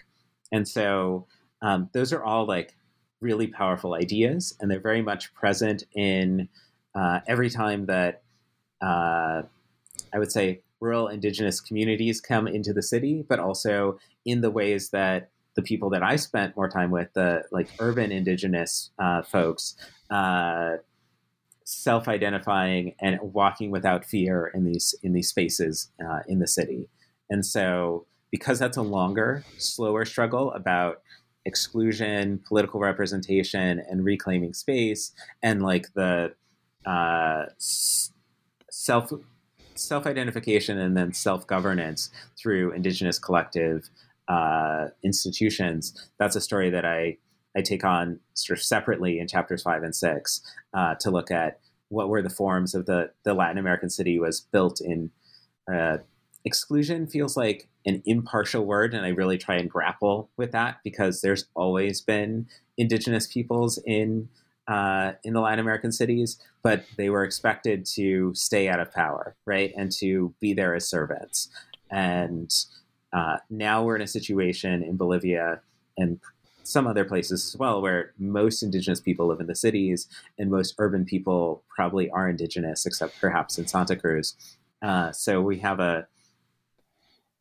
[0.52, 1.28] And so
[1.62, 2.76] um, those are all like
[3.22, 6.50] really powerful ideas, and they're very much present in
[6.96, 8.24] uh, every time that
[8.82, 9.44] uh,
[10.14, 14.90] I would say rural indigenous communities come into the city, but also in the ways
[14.90, 19.76] that the people that I spent more time with, the like urban indigenous uh, folks,
[20.10, 20.78] uh,
[21.70, 26.90] self-identifying and walking without fear in these in these spaces uh, in the city.
[27.30, 31.02] And so, because that's a longer, slower struggle about
[31.46, 35.12] exclusion, political representation, and reclaiming space,
[35.44, 36.34] and like the
[36.88, 39.14] uh, self
[39.76, 43.90] self identification and then self governance through indigenous collective
[44.28, 46.10] uh, institutions.
[46.18, 47.18] That's a story that I
[47.58, 50.42] I take on sort of separately in chapters five and six
[50.74, 54.42] uh, to look at what were the forms of the the Latin American city was
[54.42, 55.12] built in.
[55.72, 55.98] Uh,
[56.46, 61.22] exclusion feels like an impartial word, and I really try and grapple with that because
[61.22, 62.48] there's always been
[62.78, 64.30] indigenous peoples in
[64.68, 69.36] uh, in the Latin American cities, but they were expected to stay out of power,
[69.46, 71.50] right, and to be there as servants.
[71.90, 72.54] And
[73.12, 75.62] uh, now we're in a situation in Bolivia
[75.98, 76.20] and
[76.70, 80.08] some other places as well where most indigenous people live in the cities
[80.38, 84.36] and most urban people probably are indigenous, except perhaps in Santa Cruz.
[84.82, 86.08] Uh, so we have a,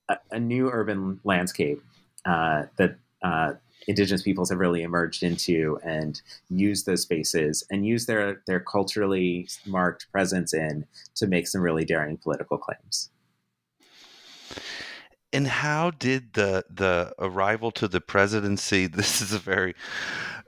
[0.08, 1.82] a, a new urban landscape
[2.24, 3.52] uh, that uh,
[3.86, 9.48] indigenous peoples have really emerged into and use those spaces and use their their culturally
[9.66, 13.10] marked presence in to make some really daring political claims.
[15.32, 18.86] And how did the the arrival to the presidency?
[18.98, 19.74] This is a very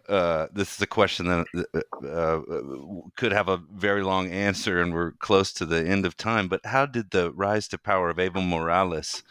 [0.08, 2.40] uh, this is a question that uh, uh,
[3.16, 6.48] could have a very long answer, and we're close to the end of time.
[6.48, 9.22] But how did the rise to power of Evo Morales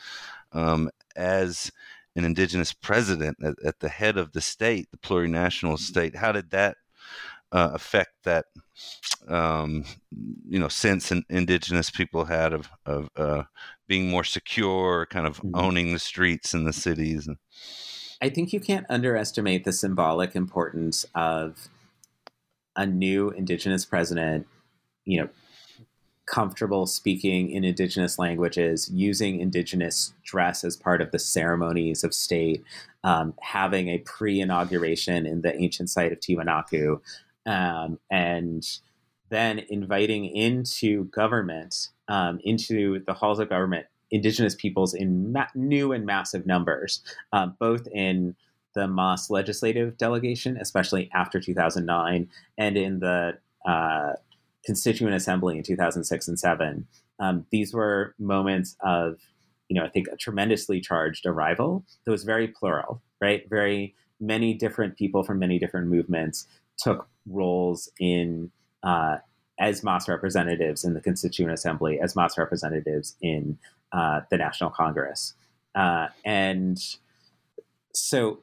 [0.54, 1.72] um, as
[2.16, 6.16] an indigenous president at, at, the head of the state, the plurinational state.
[6.16, 6.78] How did that
[7.52, 8.46] uh, affect that,
[9.28, 9.84] um,
[10.48, 13.44] you know, sense in, indigenous people had of, of uh,
[13.88, 15.56] being more secure, kind of mm-hmm.
[15.56, 17.30] owning the streets and the cities?
[18.22, 21.70] I think you can't underestimate the symbolic importance of
[22.76, 24.48] a new indigenous president,
[25.06, 25.30] you know,
[26.30, 32.64] comfortable speaking in indigenous languages, using indigenous dress as part of the ceremonies of state,
[33.04, 37.02] um, having a pre inauguration in the ancient site of Tiwanaku,
[37.46, 38.66] um, and
[39.30, 45.92] then inviting into government, um, into the halls of government, indigenous peoples in ma- new
[45.92, 48.36] and massive numbers, um, both in
[48.76, 53.38] the MAS legislative delegation, especially after 2009, and in the
[53.68, 54.14] uh,
[54.66, 56.88] Constituent Assembly in 2006 and 7.
[57.20, 59.20] Um, these were moments of,
[59.68, 63.48] you know, I think a tremendously charged arrival that was very plural, right?
[63.50, 66.48] Very many different people from many different movements
[66.80, 68.52] took roles in
[68.84, 69.18] uh,
[69.60, 73.58] as MAS representatives in the Constituent Assembly, as MAS representatives in
[73.92, 75.34] uh, the National Congress.
[75.76, 76.80] Uh, and
[77.94, 78.40] so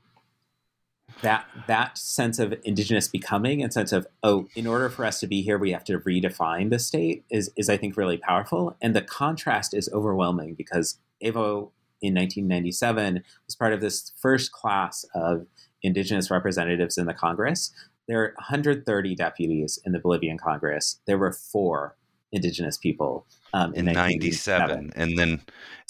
[1.23, 5.27] that that sense of indigenous becoming and sense of oh in order for us to
[5.27, 8.95] be here we have to redefine the state is is i think really powerful and
[8.95, 11.71] the contrast is overwhelming because evo
[12.03, 15.47] in 1997 was part of this first class of
[15.83, 17.73] indigenous representatives in the congress
[18.09, 21.01] there are 130 deputies in the bolivian congress.
[21.07, 21.97] There were four
[22.33, 25.41] indigenous people um, in, in 97 and then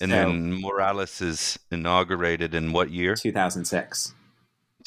[0.01, 3.14] and so, then morales is inaugurated in what year?
[3.14, 4.14] 2006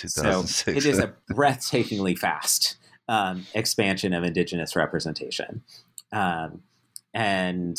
[0.08, 2.78] so it is a breathtakingly fast
[3.08, 5.64] um, expansion of indigenous representation,
[6.12, 6.62] um,
[7.14, 7.78] and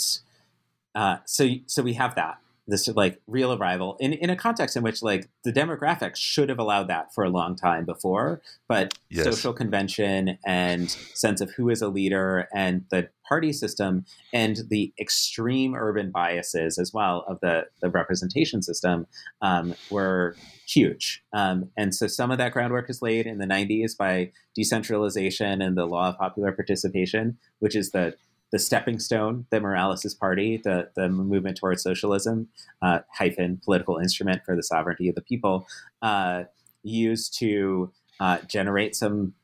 [0.95, 2.39] uh, so so we have that
[2.71, 6.59] this like real arrival in, in a context in which like the demographics should have
[6.59, 9.25] allowed that for a long time before but yes.
[9.25, 14.93] social convention and sense of who is a leader and the party system and the
[15.01, 19.07] extreme urban biases as well of the, the representation system
[19.43, 20.35] um, were
[20.67, 25.61] huge um, and so some of that groundwork is laid in the 90s by decentralization
[25.61, 28.15] and the law of popular participation which is the
[28.53, 32.49] the stepping stone that Morales' party, the, the movement towards socialism,
[32.83, 35.67] uh, hyphen political instrument for the sovereignty of the people,
[36.03, 36.45] uh,
[36.83, 39.35] used to uh, generate some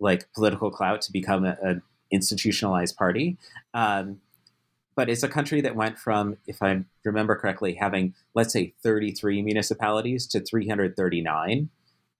[0.00, 3.36] like political clout to become an institutionalized party.
[3.74, 4.20] Um,
[4.94, 9.42] but it's a country that went from, if I remember correctly, having let's say 33
[9.42, 11.68] municipalities to 339.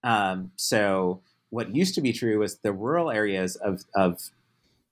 [0.04, 1.20] Um, so
[1.50, 4.30] what used to be true was the rural areas of, of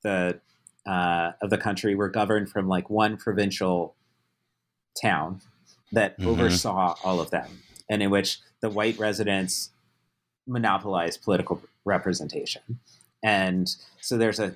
[0.03, 0.41] the
[0.87, 3.95] uh, of the country were governed from like one provincial
[5.01, 5.41] town
[5.93, 6.30] that mm-hmm.
[6.30, 9.70] oversaw all of them, and in which the white residents
[10.47, 12.62] monopolized political representation.
[13.22, 13.68] And
[14.01, 14.55] so there's a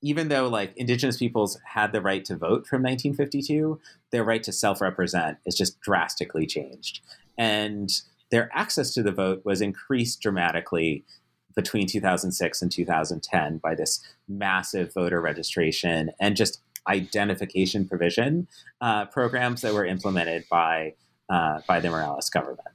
[0.00, 3.80] even though like indigenous peoples had the right to vote from 1952,
[4.12, 7.00] their right to self-represent is just drastically changed.
[7.36, 7.90] And
[8.30, 11.04] their access to the vote was increased dramatically
[11.54, 18.48] between 2006 and 2010 by this massive voter registration and just identification provision
[18.80, 20.94] uh, programs that were implemented by
[21.28, 22.68] uh, by the Morales government.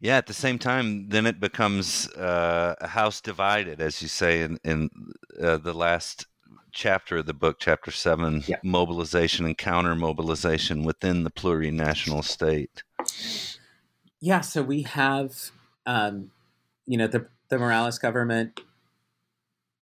[0.00, 4.42] Yeah, at the same time, then it becomes uh, a house divided, as you say
[4.42, 4.90] in, in
[5.40, 6.26] uh, the last
[6.72, 8.56] chapter of the book, chapter seven, yeah.
[8.62, 12.82] mobilization and counter mobilization within the plurinational state.
[14.20, 15.50] Yeah, so we have,
[15.86, 16.30] um,
[16.86, 18.60] you know, the, the Morales government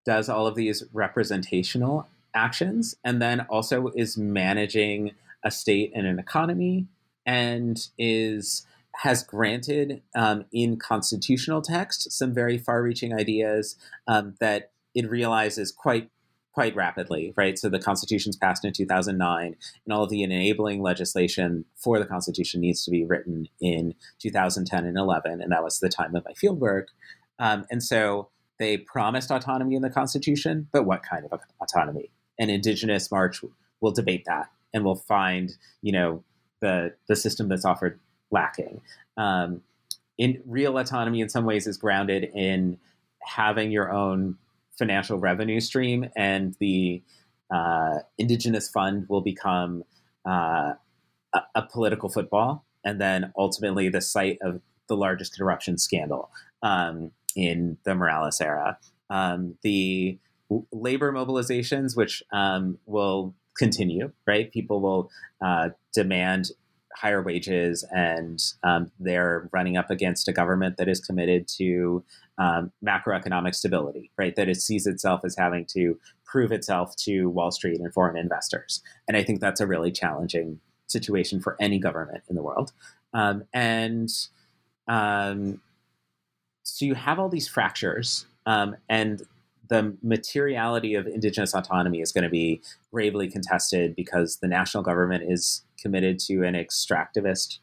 [0.06, 5.12] does all of these representational actions and then also is managing
[5.44, 6.88] a state and an economy
[7.26, 8.66] and is
[8.96, 13.78] has granted um, in constitutional text some very far-reaching ideas
[14.08, 16.10] um, that it realizes quite
[16.60, 17.58] quite rapidly, right?
[17.58, 19.56] So the Constitution's passed in 2009,
[19.86, 24.86] and all of the enabling legislation for the Constitution needs to be written in 2010
[24.86, 26.88] and 11, and that was the time of my fieldwork.
[27.40, 32.12] Um, and so they promised autonomy in the Constitution, but what kind of autonomy?
[32.38, 33.42] An Indigenous March
[33.80, 36.26] will debate that, and we'll find, you know,
[36.60, 38.02] the the system that's offered
[38.32, 38.82] lacking.
[39.16, 39.62] Um,
[40.18, 42.80] in real autonomy, in some ways, is grounded in
[43.22, 44.38] having your own
[44.80, 47.04] financial revenue stream, and the
[47.54, 49.84] uh, indigenous fund will become
[50.28, 50.74] uh,
[51.34, 56.32] a, a, political football, and then ultimately the site of the largest corruption scandal
[56.64, 58.78] um, in the Morales era.
[59.10, 60.18] Um, the
[60.72, 64.52] labor mobilizations, which um, will continue, right?
[64.52, 65.12] People will
[65.42, 66.52] uh, demand
[67.00, 72.04] higher wages and um, they're running up against a government that is committed to
[72.38, 74.36] um, macroeconomic stability, right?
[74.36, 78.82] That it sees itself as having to prove itself to Wall Street and foreign investors.
[79.08, 82.74] And I think that's a really challenging situation for any government in the world.
[83.14, 84.10] Um, and
[84.88, 85.62] um,
[86.64, 89.22] so you have all these fractures, um, and
[89.70, 95.24] the materiality of indigenous autonomy is going to be gravely contested because the national government
[95.32, 97.60] is committed to an extractivist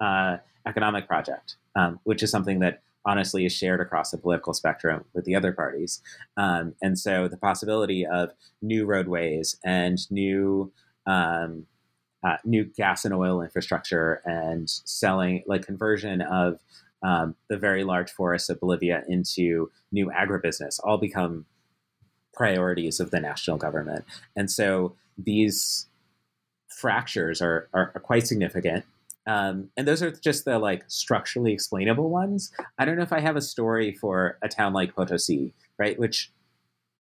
[0.00, 5.04] uh, economic project, um, which is something that honestly is shared across the political spectrum
[5.14, 6.02] with the other parties.
[6.36, 8.30] Um, and so the possibility of
[8.60, 10.72] new roadways and new
[11.06, 11.66] um,
[12.24, 16.58] uh, new gas and oil infrastructure and selling like conversion of
[17.02, 21.46] um, the very large forests of Bolivia into new agribusiness all become
[22.34, 24.04] priorities of the national government.
[24.34, 25.86] And so these
[26.68, 28.84] fractures are, are, are quite significant.
[29.26, 32.52] Um, and those are just the like structurally explainable ones.
[32.78, 35.98] I don't know if I have a story for a town like Potosi, right?
[35.98, 36.30] Which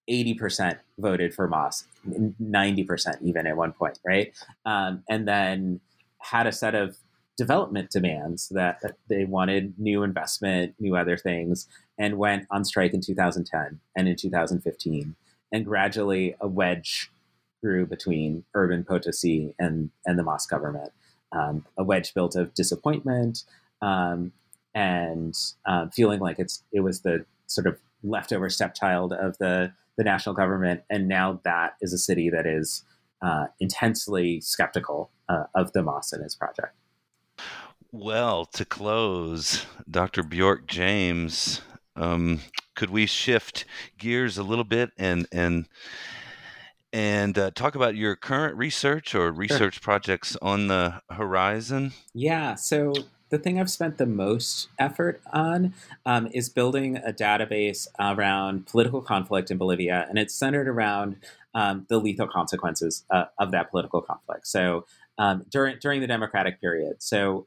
[0.09, 4.33] 80% voted for MAS, 90% even at one point, right?
[4.65, 5.79] Um, and then
[6.19, 6.97] had a set of
[7.37, 12.93] development demands that, that, they wanted new investment, new other things, and went on strike
[12.93, 15.15] in 2010 and in 2015.
[15.51, 17.11] And gradually a wedge
[17.85, 20.91] between urban Potosi and, and the MAS government.
[21.31, 23.43] Um, a wedge built of disappointment
[23.81, 24.31] um,
[24.73, 25.33] and
[25.65, 30.35] uh, feeling like it's it was the sort of leftover stepchild of the the national
[30.35, 32.83] government, and now that is a city that is
[33.21, 36.75] uh, intensely skeptical uh, of the MAS and its project.
[37.91, 40.21] Well, to close, Dr.
[40.21, 41.61] Bjork James,
[41.95, 42.41] um,
[42.75, 43.63] could we shift
[43.97, 45.67] gears a little bit and and
[46.95, 49.81] and uh, talk about your current research or research sure.
[49.81, 51.91] projects on the horizon?
[52.13, 52.55] Yeah.
[52.55, 52.93] So
[53.27, 55.73] the thing I've spent the most effort on
[56.05, 61.17] um, is building a database around political conflict in Bolivia, and it's centered around
[61.53, 64.47] um, the lethal consequences uh, of that political conflict.
[64.47, 64.85] So
[65.17, 67.45] um, during during the democratic period, so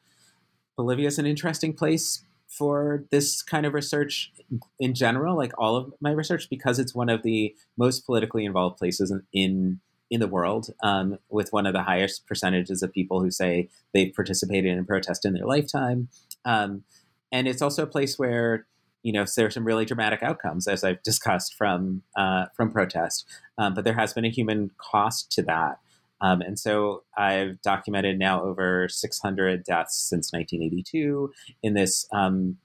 [0.76, 4.32] Bolivia is an interesting place for this kind of research
[4.80, 8.78] in general, like all of my research, because it's one of the most politically involved
[8.78, 9.80] places in
[10.10, 14.14] in, the world, um, with one of the highest percentages of people who say they've
[14.14, 16.08] participated in protest in their lifetime.
[16.46, 16.84] Um,
[17.30, 18.66] and it's also a place where
[19.02, 23.26] you know there are some really dramatic outcomes, as I've discussed from uh, from protest.
[23.58, 25.78] Um, but there has been a human cost to that.
[26.20, 32.58] Um, and so I've documented now over 600 deaths since 1982 in this um,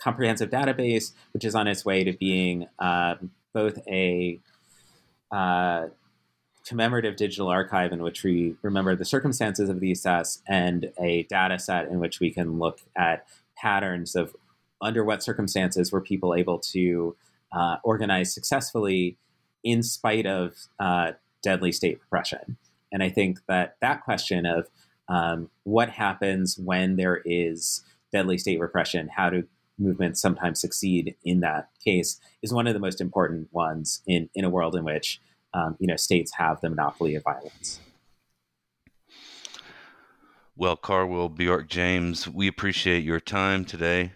[0.00, 3.14] comprehensive database, which is on its way to being uh,
[3.54, 4.40] both a
[5.30, 5.86] uh,
[6.66, 11.58] commemorative digital archive in which we remember the circumstances of these deaths and a data
[11.58, 14.36] set in which we can look at patterns of
[14.80, 17.16] under what circumstances were people able to
[17.52, 19.16] uh, organize successfully
[19.64, 21.12] in spite of uh,
[21.42, 22.56] deadly state repression.
[22.92, 24.68] And I think that that question of
[25.08, 27.82] um, what happens when there is
[28.12, 29.44] deadly state repression, how do
[29.78, 34.44] movements sometimes succeed in that case is one of the most important ones in, in
[34.44, 35.20] a world in which
[35.54, 37.80] um, you know states have the monopoly of violence.
[40.56, 44.12] Well, Carwil Bjork James, we appreciate your time today.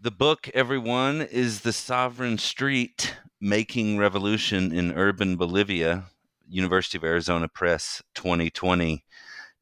[0.00, 6.04] The book, everyone, is The Sovereign Street Making Revolution in Urban Bolivia,
[6.46, 9.02] University of Arizona Press 2020.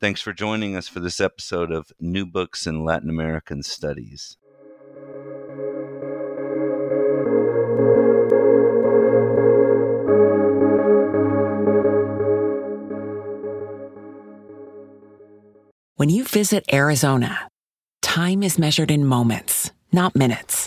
[0.01, 4.37] Thanks for joining us for this episode of New Books in Latin American Studies.
[15.95, 17.49] When you visit Arizona,
[18.03, 20.67] time is measured in moments, not minutes.